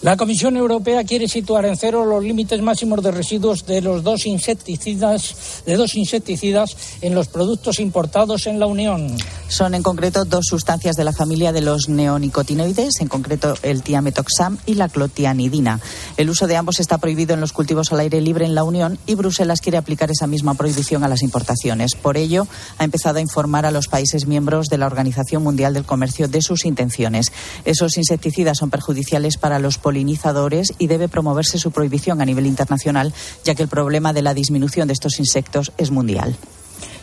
[0.04, 4.26] La Comisión Europea quiere situar en cero los límites máximos de residuos de los dos
[4.26, 5.34] insecticidas,
[5.66, 9.16] en los productos importados en la Unión.
[9.48, 14.58] Son en concreto dos sustancias de la familia de los neonicotinoides, en concreto el tiametoxam
[14.66, 15.80] y la clotianidina.
[16.18, 19.00] El uso de ambos está prohibido en los cultivos al aire libre en la Unión
[19.06, 21.96] y Bruselas quiere aplicar esa misma prohibición a las importaciones.
[21.96, 22.46] Por ello,
[22.78, 26.42] ha empezado a informar a los países miembros de la Organización Mundial del Comercio de
[26.42, 27.32] sus intenciones.
[27.64, 33.14] Esos insecticidas son perjudiciales para los polinizadores y debe promoverse su prohibición a nivel internacional,
[33.44, 36.36] ya que el problema de la disminución de estos insectos es mundial.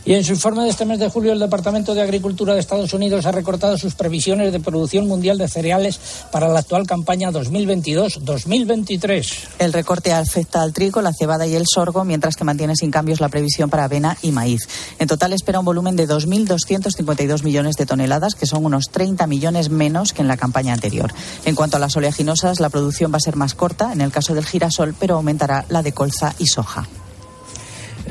[0.05, 2.95] Y en su informe de este mes de julio, el Departamento de Agricultura de Estados
[2.95, 6.01] Unidos ha recortado sus previsiones de producción mundial de cereales
[6.33, 9.49] para la actual campaña 2022-2023.
[9.59, 13.21] El recorte afecta al trigo, la cebada y el sorgo, mientras que mantiene sin cambios
[13.21, 14.63] la previsión para avena y maíz.
[14.99, 19.69] En total espera un volumen de 2.252 millones de toneladas, que son unos 30 millones
[19.69, 21.13] menos que en la campaña anterior.
[21.45, 24.35] En cuanto a las oleaginosas, la producción va a ser más corta en el caso
[24.35, 26.89] del girasol, pero aumentará la de colza y soja.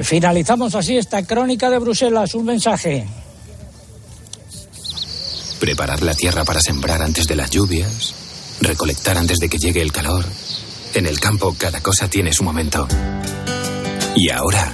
[0.02, 2.34] Finalizamos así esta crónica de Bruselas.
[2.36, 3.06] Un mensaje.
[5.60, 8.14] Preparar la tierra para sembrar antes de las lluvias,
[8.62, 10.26] recolectar antes de que llegue el calor.
[10.93, 12.88] En el campo cada cosa tiene su momento.
[14.16, 14.74] Y ahora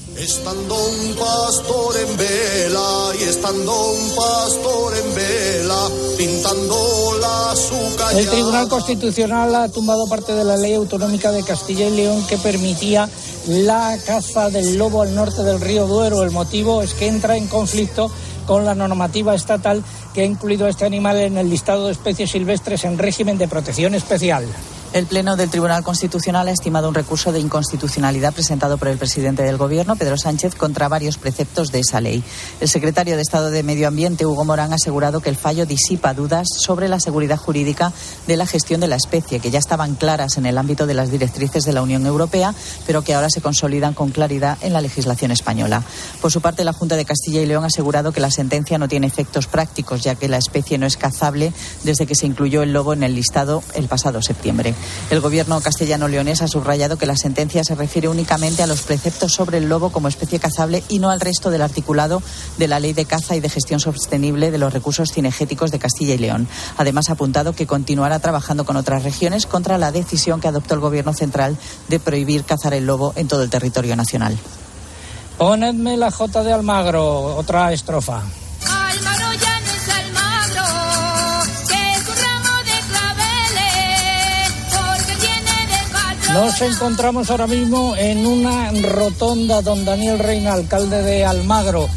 [0.17, 8.13] Estando un pastor en vela y estando un pastor en vela pintando la azúcar.
[8.15, 12.37] El Tribunal Constitucional ha tumbado parte de la ley autonómica de Castilla y León que
[12.37, 13.09] permitía
[13.47, 16.23] la caza del lobo al norte del río Duero.
[16.23, 18.11] El motivo es que entra en conflicto
[18.45, 19.83] con la normativa estatal
[20.13, 23.47] que ha incluido a este animal en el listado de especies silvestres en régimen de
[23.47, 24.45] protección especial.
[24.93, 29.41] El Pleno del Tribunal Constitucional ha estimado un recurso de inconstitucionalidad presentado por el presidente
[29.41, 32.21] del Gobierno, Pedro Sánchez, contra varios preceptos de esa ley.
[32.59, 36.13] El secretario de Estado de Medio Ambiente, Hugo Morán, ha asegurado que el fallo disipa
[36.13, 37.93] dudas sobre la seguridad jurídica
[38.27, 41.09] de la gestión de la especie, que ya estaban claras en el ámbito de las
[41.09, 42.53] directrices de la Unión Europea,
[42.85, 45.83] pero que ahora se consolidan con claridad en la legislación española.
[46.19, 48.89] Por su parte, la Junta de Castilla y León ha asegurado que la sentencia no
[48.89, 51.53] tiene efectos prácticos, ya que la especie no es cazable
[51.85, 54.75] desde que se incluyó el lobo en el listado el pasado septiembre.
[55.09, 59.57] El gobierno castellano-leonés ha subrayado que la sentencia se refiere únicamente a los preceptos sobre
[59.57, 62.21] el lobo como especie cazable y no al resto del articulado
[62.57, 66.13] de la Ley de Caza y de Gestión Sostenible de los Recursos Cinegéticos de Castilla
[66.13, 66.47] y León.
[66.77, 70.79] Además, ha apuntado que continuará trabajando con otras regiones contra la decisión que adoptó el
[70.79, 71.57] gobierno central
[71.87, 74.37] de prohibir cazar el lobo en todo el territorio nacional.
[75.37, 78.23] Ponedme la J de Almagro, otra estrofa.
[86.33, 91.89] Nos encontramos ahora mismo en una rotonda, don Daniel Reina, alcalde de Almagro.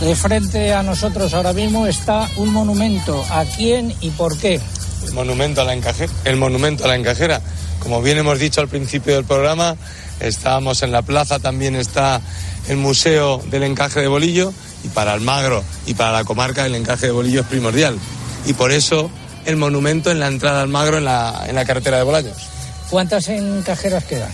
[0.00, 3.22] De frente a nosotros ahora mismo está un monumento.
[3.28, 4.58] ¿A quién y por qué?
[5.04, 6.10] El monumento a la encajera.
[6.24, 7.42] El monumento a la encajera.
[7.78, 9.76] Como bien hemos dicho al principio del programa,
[10.18, 12.22] estábamos en la plaza, también está
[12.68, 14.52] el Museo del Encaje de Bolillo
[14.82, 17.98] y para Almagro y para la comarca el encaje de Bolillo es primordial.
[18.46, 19.10] Y por eso
[19.44, 22.57] el monumento en la entrada a Almagro en la, en la carretera de Bolaños.
[22.90, 24.30] ¿Cuántas encajeras quedan?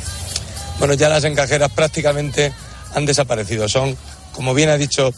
[0.78, 2.52] Bueno, ya las encajeras prácticamente
[2.94, 3.68] han desaparecido.
[3.68, 3.96] Son,
[4.32, 5.12] como bien ha dicho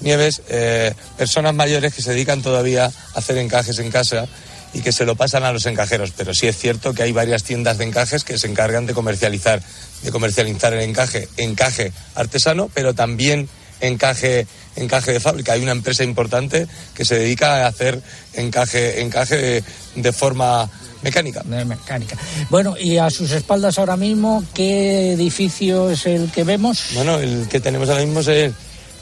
[0.00, 4.26] Nieves, eh, personas mayores que se dedican todavía a hacer encajes en casa
[4.72, 6.12] y que se lo pasan a los encajeros.
[6.16, 9.62] Pero sí es cierto que hay varias tiendas de encajes que se encargan de comercializar,
[10.02, 13.48] de comercializar el encaje, encaje artesano, pero también
[13.80, 15.52] encaje, encaje de fábrica.
[15.52, 18.00] Hay una empresa importante que se dedica a hacer
[18.34, 19.64] encaje, encaje de,
[19.96, 20.68] de forma
[21.02, 21.42] mecánica.
[21.44, 22.16] De mecánica.
[22.50, 26.88] Bueno, y a sus espaldas ahora mismo, ¿qué edificio es el que vemos?
[26.94, 28.54] Bueno, el que tenemos ahora mismo es el,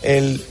[0.03, 0.45] el,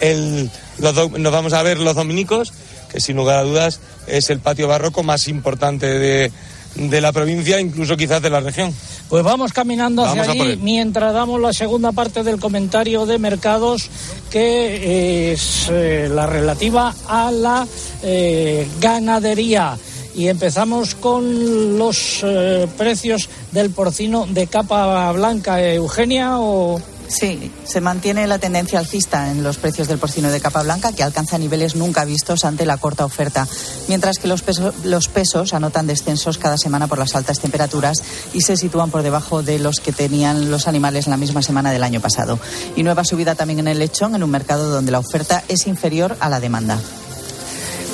[0.00, 2.52] el- los do- nos vamos a ver los dominicos,
[2.90, 6.32] que sin lugar a dudas es el patio barroco más importante de,
[6.74, 8.74] de la provincia, incluso quizás de la región.
[9.08, 13.88] Pues vamos caminando hacia Vamos allí mientras damos la segunda parte del comentario de mercados,
[14.30, 17.66] que es eh, la relativa a la
[18.02, 19.76] eh, ganadería.
[20.16, 25.62] Y empezamos con los eh, precios del porcino de capa blanca.
[25.62, 26.80] Eugenia o...
[27.14, 31.04] Sí, se mantiene la tendencia alcista en los precios del porcino de capa blanca, que
[31.04, 33.46] alcanza niveles nunca vistos ante la corta oferta,
[33.86, 34.42] mientras que los,
[34.82, 38.02] los pesos anotan descensos cada semana por las altas temperaturas
[38.32, 41.84] y se sitúan por debajo de los que tenían los animales la misma semana del
[41.84, 42.40] año pasado.
[42.74, 46.16] Y nueva subida también en el lechón, en un mercado donde la oferta es inferior
[46.18, 46.80] a la demanda.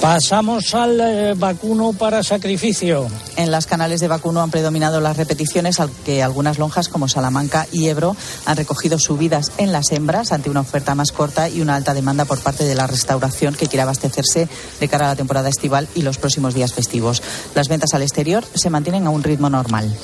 [0.01, 3.07] Pasamos al eh, vacuno para sacrificio.
[3.37, 7.67] En las canales de vacuno han predominado las repeticiones, al que algunas lonjas como Salamanca
[7.71, 11.77] y Ebro han recogido subidas en las hembras ante una oferta más corta y una
[11.77, 14.49] alta demanda por parte de la restauración que quiere abastecerse
[14.81, 17.23] de cara a la temporada estival y los próximos días festivos.
[17.55, 19.95] Las ventas al exterior se mantienen a un ritmo normal.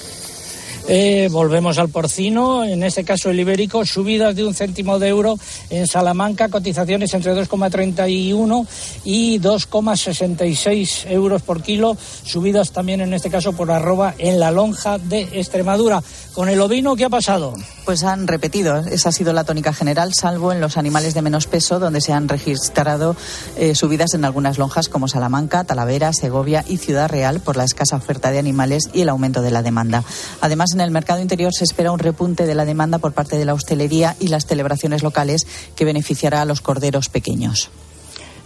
[0.88, 5.36] Eh, volvemos al porcino, en este caso el ibérico, subidas de un céntimo de euro
[5.68, 8.64] en Salamanca, cotizaciones entre 2,31
[9.04, 14.98] y 2,66 euros por kilo, subidas también en este caso por arroba en la lonja
[14.98, 16.04] de Extremadura.
[16.34, 17.54] Con el ovino, ¿qué ha pasado?
[17.84, 21.46] Pues han repetido, esa ha sido la tónica general, salvo en los animales de menos
[21.46, 23.16] peso, donde se han registrado
[23.56, 27.96] eh, subidas en algunas lonjas como Salamanca, Talavera, Segovia y Ciudad Real por la escasa
[27.96, 30.04] oferta de animales y el aumento de la demanda.
[30.40, 33.44] Además, en el mercado interior se espera un repunte de la demanda por parte de
[33.44, 37.70] la hostelería y las celebraciones locales que beneficiará a los corderos pequeños.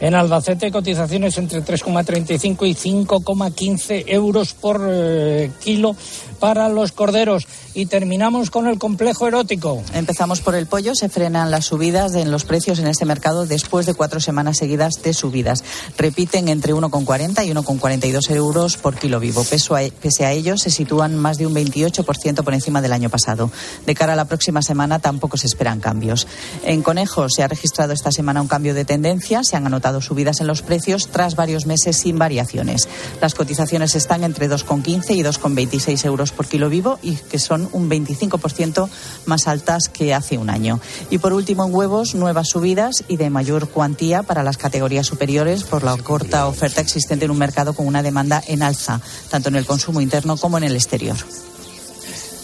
[0.01, 5.95] En Albacete, cotizaciones entre 3,35 y 5,15 euros por eh, kilo
[6.39, 7.47] para los corderos.
[7.75, 9.83] Y terminamos con el complejo erótico.
[9.93, 10.95] Empezamos por el pollo.
[10.95, 14.95] Se frenan las subidas en los precios en este mercado después de cuatro semanas seguidas
[15.05, 15.63] de subidas.
[15.99, 19.43] Repiten entre 1,40 y 1,42 euros por kilo vivo.
[19.43, 23.51] A- pese a ello, se sitúan más de un 28% por encima del año pasado.
[23.87, 26.27] De cara a la próxima semana tampoco se esperan cambios.
[26.65, 29.45] En conejos se ha registrado esta semana un cambio de tendencia.
[29.45, 32.89] Se han anotado subidas en los precios tras varios meses sin variaciones.
[33.21, 37.91] Las cotizaciones están entre 2,15 y 2,26 euros por kilo vivo y que son un
[37.91, 38.89] 25%
[39.27, 40.81] más altas que hace un año.
[41.11, 45.65] Y por último, en huevos, nuevas subidas y de mayor cuantía para las categorías superiores
[45.65, 49.57] por la corta oferta existente en un mercado con una demanda en alza, tanto en
[49.57, 51.17] el consumo interno como en el exterior.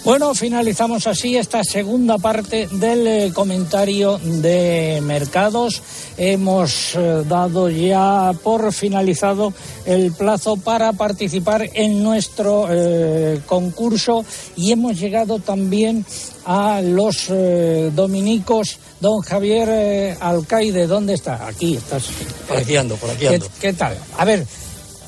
[0.06, 5.82] Bueno, finalizamos así esta segunda parte del eh, comentario de mercados.
[6.16, 9.52] Hemos eh, dado ya por finalizado
[9.84, 16.06] el plazo para participar en nuestro eh, concurso y hemos llegado también
[16.44, 18.78] a los eh, dominicos.
[19.00, 21.48] Don Javier eh, Alcaide, ¿dónde está?
[21.48, 22.04] Aquí estás.
[22.46, 23.48] Por aquí ando, por aquí ¿Qué, ando.
[23.60, 23.98] qué tal?
[24.16, 24.46] A ver,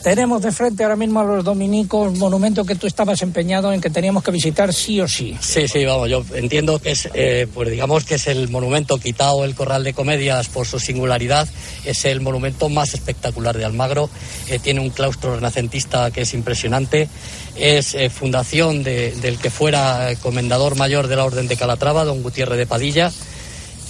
[0.03, 3.91] tenemos de frente ahora mismo a los dominicos, monumento que tú estabas empeñado en que
[3.91, 5.37] teníamos que visitar sí o sí.
[5.41, 9.45] Sí, sí, vamos, yo entiendo que es, eh, pues digamos que es el monumento quitado
[9.45, 11.49] el Corral de Comedias por su singularidad,
[11.85, 14.09] es el monumento más espectacular de Almagro,
[14.49, 17.09] eh, tiene un claustro renacentista que es impresionante,
[17.57, 22.05] es eh, fundación de- del que fuera eh, comendador mayor de la Orden de Calatrava,
[22.05, 23.11] don Gutiérrez de Padilla,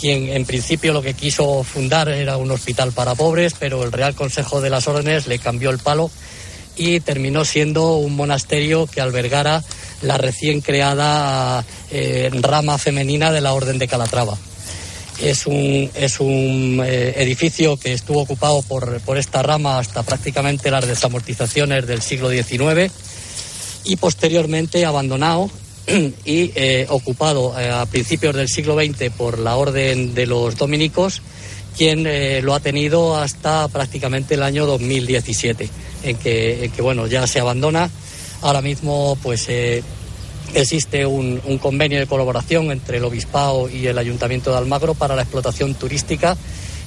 [0.01, 4.15] quien en principio lo que quiso fundar era un hospital para pobres, pero el Real
[4.15, 6.11] Consejo de las Órdenes le cambió el palo
[6.77, 9.65] y terminó siendo un monasterio que albergara
[10.03, 14.39] la recién creada eh, rama femenina de la Orden de Calatrava.
[15.21, 20.71] Es un, es un eh, edificio que estuvo ocupado por, por esta rama hasta prácticamente
[20.71, 22.93] las desamortizaciones del siglo XIX
[23.83, 25.51] y posteriormente abandonado
[26.25, 31.23] y eh, ocupado eh, a principios del siglo XX por la Orden de los Dominicos,
[31.77, 35.69] quien eh, lo ha tenido hasta prácticamente el año 2017,
[36.05, 37.91] en que, en que, bueno, ya se abandona.
[38.43, 39.49] Ahora mismo, pues
[40.55, 45.17] existe un, un convenio de colaboración entre el Obispado y el Ayuntamiento de Almagro para
[45.17, 46.37] la explotación turística.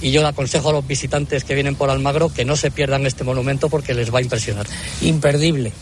[0.02, 3.06] Y yo le aconsejo a los visitantes que vienen por Almagro que no se pierdan
[3.06, 4.66] este monumento porque les va a impresionar.
[5.02, 5.74] Imperdible.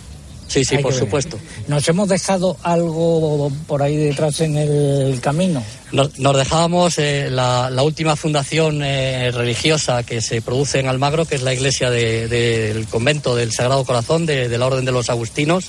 [0.50, 1.40] Sí, sí, Hay por supuesto.
[1.68, 5.64] Nos hemos dejado algo por ahí detrás en el camino.
[5.92, 11.26] Nos, nos dejábamos eh, la, la última fundación eh, religiosa que se produce en Almagro,
[11.26, 14.92] que es la iglesia de- del convento del Sagrado Corazón de, de la Orden de
[14.92, 15.66] los Agustinos.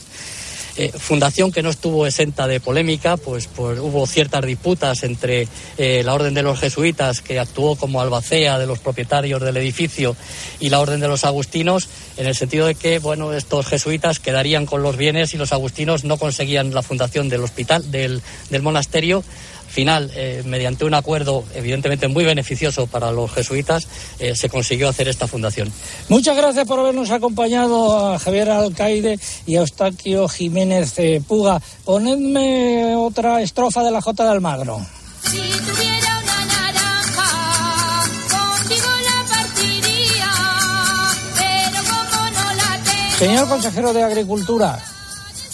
[0.77, 5.49] Eh, fundación que no estuvo exenta de polémica, pues, pues hubo ciertas disputas entre
[5.79, 10.17] eh, la Orden de los Jesuitas, que actuó como albacea de los propietarios del edificio,
[10.61, 14.67] y la Orden de los Agustinos, en el sentido de que bueno, estos jesuitas quedarían
[14.67, 19.25] con los bienes y los agustinos no conseguían la fundación del hospital, del, del monasterio.
[19.71, 23.87] Final, eh, mediante un acuerdo evidentemente muy beneficioso para los jesuitas,
[24.19, 25.73] eh, se consiguió hacer esta fundación.
[26.09, 31.63] Muchas gracias por habernos acompañado a Javier Alcaide y a Eustaquio Jiménez eh, Puga.
[31.85, 34.81] Ponedme otra estrofa de la Jota de Almagro.
[35.23, 40.31] Si tuviera una naranja, contigo la partiría,
[41.37, 43.19] pero como no la tengo.
[43.19, 44.83] Señor consejero de Agricultura,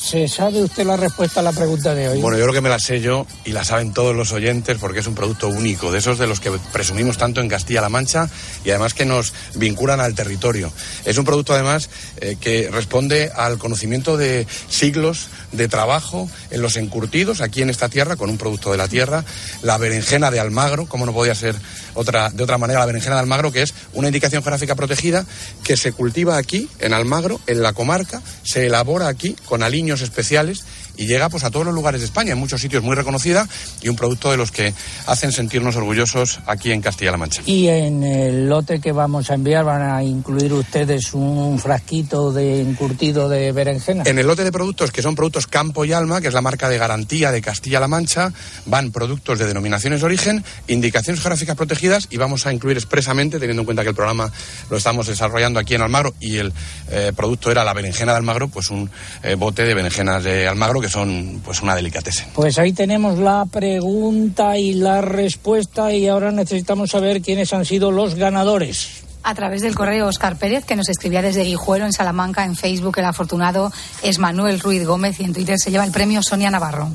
[0.07, 2.21] ¿se sabe usted la respuesta a la pregunta de hoy?
[2.21, 5.01] Bueno, yo creo que me la sé yo y la saben todos los oyentes porque
[5.01, 8.31] es un producto único, de esos de los que presumimos tanto en Castilla-La Mancha
[8.65, 10.73] y además que nos vinculan al territorio.
[11.05, 11.91] Es un producto además
[12.21, 17.89] eh, que responde al conocimiento de siglos de trabajo en los encurtidos aquí en esta
[17.89, 19.25] tierra con un producto de la tierra,
[19.63, 21.57] la berenjena de Almagro, como no podía ser
[21.95, 25.27] otra, de otra manera, la berenjena de Almagro, que es una indicación geográfica protegida
[25.65, 30.65] que se cultiva aquí, en Almagro, en la comarca, se elabora aquí con aliños especiales
[30.97, 33.49] y llega pues a todos los lugares de España, en muchos sitios muy reconocida
[33.83, 34.75] y un producto de los que
[35.07, 37.43] hacen sentirnos orgullosos aquí en Castilla-La Mancha.
[37.47, 42.61] Y en el lote que vamos a enviar van a incluir ustedes un frasquito de
[42.61, 44.05] encurtido de berenjena.
[44.07, 46.69] En el lote de productos que son productos Campo y Alma, que es la marca
[46.69, 48.33] de garantía de Castilla-La Mancha,
[48.67, 53.63] van productos de denominaciones de origen, indicaciones geográficas protegidas y vamos a incluir expresamente, teniendo
[53.63, 54.31] en cuenta que el programa
[54.71, 56.53] lo estamos desarrollando aquí en Almagro y el
[56.91, 58.91] eh, producto era la berenjena de Almagro, pues un
[59.23, 62.28] eh, bote de berenjenas de Almagro que son pues una delicatessen.
[62.34, 67.91] Pues ahí tenemos la pregunta y la respuesta y ahora necesitamos saber quiénes han sido
[67.91, 69.03] los ganadores.
[69.22, 72.99] A través del correo Oscar Pérez, que nos escribía desde Guijuelo, en Salamanca, en Facebook,
[72.99, 73.72] el afortunado
[74.03, 76.91] es Manuel Ruiz Gómez y en Twitter se lleva el premio Sonia Navarro.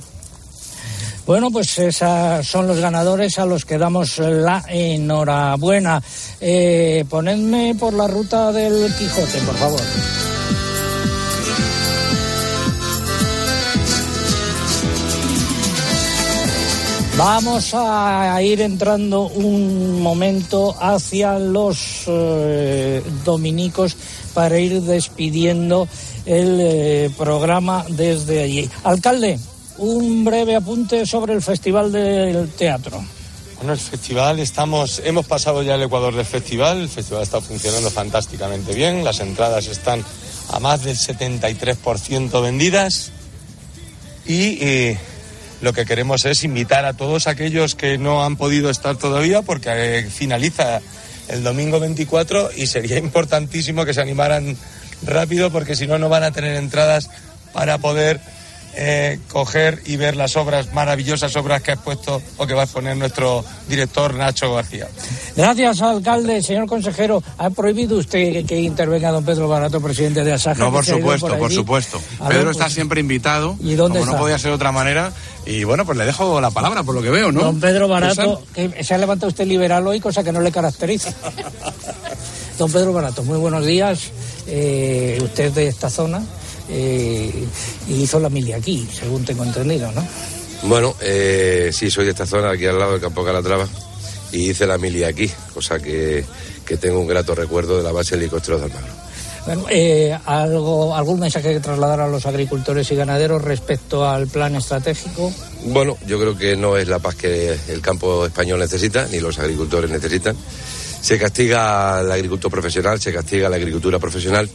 [1.25, 6.01] Bueno, pues esos son los ganadores a los que damos la enhorabuena.
[6.39, 10.30] Eh, ponedme por la ruta del Quijote, por favor.
[17.17, 23.95] Vamos a ir entrando un momento hacia los eh, dominicos
[24.33, 25.87] para ir despidiendo
[26.25, 28.69] el eh, programa desde allí.
[28.83, 29.39] Alcalde,
[29.77, 33.03] un breve apunte sobre el Festival del Teatro.
[33.57, 37.91] Bueno, el festival, estamos, hemos pasado ya el Ecuador del festival, el festival está funcionando
[37.91, 40.03] fantásticamente bien, las entradas están
[40.49, 43.11] a más del 73% vendidas
[44.25, 44.97] y eh,
[45.61, 49.69] lo que queremos es invitar a todos aquellos que no han podido estar todavía porque
[49.71, 50.81] eh, finaliza
[51.27, 54.57] el domingo 24 y sería importantísimo que se animaran
[55.03, 57.09] rápido porque si no, no van a tener entradas
[57.53, 58.19] para poder
[58.73, 62.63] eh, coger y ver las obras, maravillosas obras que ha expuesto o que va a
[62.63, 64.87] exponer nuestro director Nacho García.
[65.35, 66.41] Gracias, alcalde.
[66.41, 70.63] Señor consejero, ¿ha prohibido usted que, que intervenga don Pedro Barato, presidente de Asaja?
[70.63, 72.01] No, por supuesto, por supuesto.
[72.19, 74.17] A ver, Pedro está pues, siempre invitado, ¿Y dónde como está?
[74.17, 75.11] no podía ser de otra manera.
[75.45, 77.41] Y bueno, pues le dejo la palabra, por lo que veo, ¿no?
[77.41, 81.13] Don Pedro Barato, que se ha levantado usted liberal hoy, cosa que no le caracteriza.
[82.59, 84.11] Don Pedro Barato, muy buenos días.
[84.47, 86.23] Eh, usted de esta zona
[86.69, 87.45] eh,
[87.87, 90.05] y hizo la mili aquí, según tengo entendido, ¿no?
[90.63, 93.67] Bueno, eh, sí, soy de esta zona, aquí al lado del campo Calatrava,
[94.31, 96.23] y hice la mili aquí, cosa que,
[96.65, 98.93] que tengo un grato recuerdo de la base de helicópteros de Almagro.
[99.45, 104.55] Bueno, eh, algo, ¿Algún mensaje que trasladar a los agricultores y ganaderos respecto al plan
[104.55, 105.31] estratégico?
[105.65, 109.39] Bueno, yo creo que no es la paz que el campo español necesita, ni los
[109.39, 110.35] agricultores necesitan.
[111.01, 114.47] Se castiga al agricultor profesional, se castiga a la agricultura profesional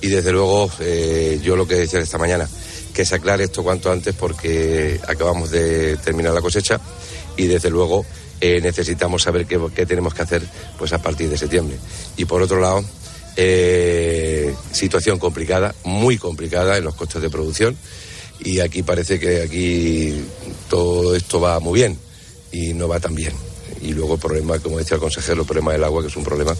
[0.00, 2.48] y desde luego eh, yo lo que decía esta mañana,
[2.92, 6.80] que se aclare esto cuanto antes porque acabamos de terminar la cosecha
[7.36, 8.04] y desde luego
[8.40, 10.42] eh, necesitamos saber qué, qué tenemos que hacer
[10.76, 11.76] pues a partir de septiembre.
[12.16, 12.84] Y por otro lado,
[13.36, 17.76] eh, situación complicada, muy complicada en los costes de producción
[18.40, 20.24] y aquí parece que aquí
[20.68, 21.98] todo esto va muy bien
[22.52, 23.32] y no va tan bien.
[23.80, 26.24] Y luego el problema, como decía el consejero, el problema del agua, que es un
[26.24, 26.56] problema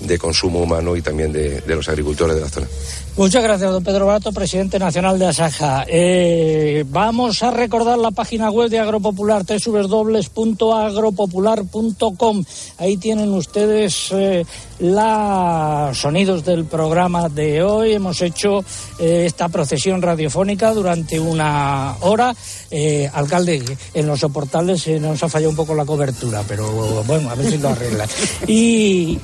[0.00, 2.68] de consumo humano y también de, de los agricultores de la zona.
[3.18, 5.84] Muchas gracias, don Pedro Barato, presidente nacional de Asaja.
[5.88, 12.44] Eh, vamos a recordar la página web de Agropopular, www.agropopular.com.
[12.78, 14.46] Ahí tienen ustedes eh,
[14.78, 17.94] los sonidos del programa de hoy.
[17.94, 18.60] Hemos hecho
[19.00, 22.32] eh, esta procesión radiofónica durante una hora.
[22.70, 23.64] Eh, alcalde,
[23.94, 27.58] en los soportales nos ha fallado un poco la cobertura, pero bueno, a ver si
[27.58, 28.08] lo arreglan.
[28.46, 29.18] Y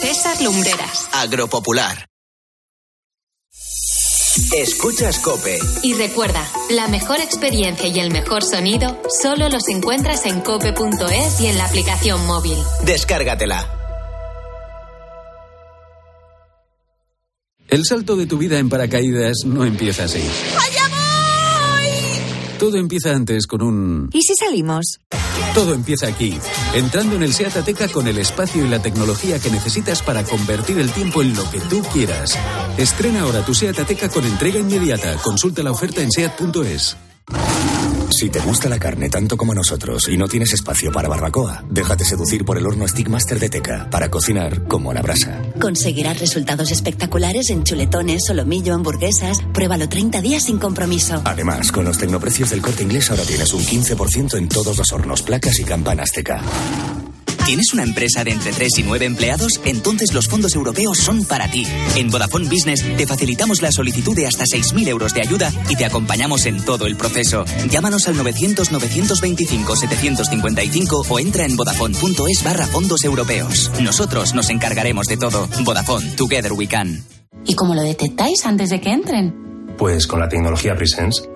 [0.00, 1.08] César Lumbreras.
[1.12, 2.05] Agropopular.
[4.58, 5.58] Escuchas Cope.
[5.82, 11.48] Y recuerda, la mejor experiencia y el mejor sonido solo los encuentras en cope.es y
[11.48, 12.56] en la aplicación móvil.
[12.82, 13.70] Descárgatela.
[17.68, 20.22] El salto de tu vida en paracaídas no empieza así.
[22.58, 24.08] Todo empieza antes con un...
[24.12, 25.00] ¿Y si salimos?
[25.54, 26.38] Todo empieza aquí,
[26.74, 30.78] entrando en el SEAT Ateca con el espacio y la tecnología que necesitas para convertir
[30.78, 32.38] el tiempo en lo que tú quieras.
[32.78, 35.16] Estrena ahora tu SEAT Ateca con entrega inmediata.
[35.22, 36.96] Consulta la oferta en SEAT.es.
[38.10, 42.04] Si te gusta la carne tanto como nosotros y no tienes espacio para barbacoa, déjate
[42.04, 45.42] seducir por el horno Stickmaster de Teca para cocinar como a la brasa.
[45.60, 49.40] Conseguirás resultados espectaculares en chuletones, solomillo, hamburguesas.
[49.52, 51.20] Pruébalo 30 días sin compromiso.
[51.24, 55.22] Además, con los tecnoprecios del corte inglés ahora tienes un 15% en todos los hornos,
[55.22, 57.15] placas y campanas TK.
[57.46, 59.60] ¿Tienes una empresa de entre 3 y 9 empleados?
[59.64, 61.64] Entonces los fondos europeos son para ti.
[61.94, 65.84] En Vodafone Business te facilitamos la solicitud de hasta 6.000 euros de ayuda y te
[65.84, 67.44] acompañamos en todo el proceso.
[67.70, 73.70] Llámanos al 900-925-755 o entra en vodafone.es barra fondos europeos.
[73.80, 75.48] Nosotros nos encargaremos de todo.
[75.62, 77.04] Vodafone, Together We Can.
[77.44, 79.76] ¿Y cómo lo detectáis antes de que entren?
[79.78, 81.35] Pues con la tecnología Presence.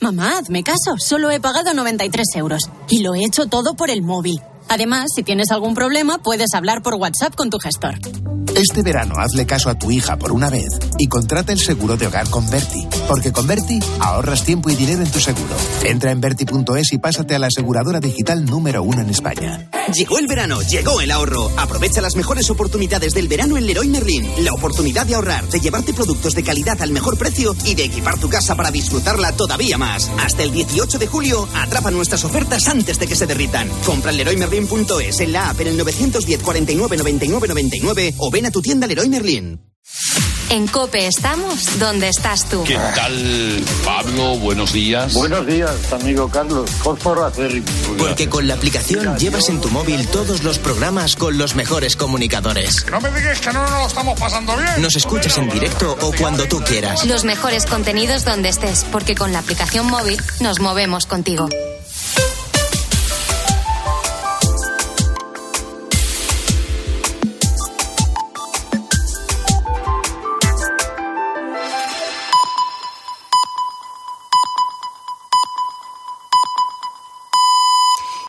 [0.00, 0.96] Mamá, hazme caso.
[0.98, 2.62] Solo he pagado 93 euros.
[2.88, 4.40] Y lo he hecho todo por el móvil.
[4.68, 7.98] Además, si tienes algún problema, puedes hablar por WhatsApp con tu gestor.
[8.54, 12.06] Este verano hazle caso a tu hija por una vez y contrata el seguro de
[12.06, 12.88] hogar con Berti.
[13.06, 15.54] Porque con Berti ahorras tiempo y dinero en tu seguro.
[15.84, 19.68] Entra en Berti.es y pásate a la aseguradora digital número uno en España.
[19.94, 21.50] Llegó el verano, llegó el ahorro.
[21.56, 24.28] Aprovecha las mejores oportunidades del verano en Leroy Merlin.
[24.44, 28.18] La oportunidad de ahorrar, de llevarte productos de calidad al mejor precio y de equipar
[28.18, 30.10] tu casa para disfrutarla todavía más.
[30.18, 33.68] Hasta el 18 de julio, atrapa nuestras ofertas antes de que se derritan.
[33.86, 34.18] Compra en
[34.58, 38.86] leroymerlin.es, en la app en el 910 49 99 99 o ven a tu tienda
[38.86, 39.60] Leroy Merlin.
[40.50, 42.64] En Cope estamos donde estás tú.
[42.64, 44.36] ¿Qué tal, Pablo?
[44.38, 45.12] Buenos días.
[45.12, 46.70] Buenos días, amigo Carlos.
[47.26, 47.66] Acérrimo.
[47.98, 52.86] Porque con la aplicación llevas en tu móvil todos los programas con los mejores comunicadores.
[52.90, 54.80] No me digas que no nos lo estamos pasando bien.
[54.80, 57.04] Nos escuchas en directo o cuando tú quieras.
[57.04, 61.48] Los mejores contenidos donde estés, porque con la aplicación móvil nos movemos contigo.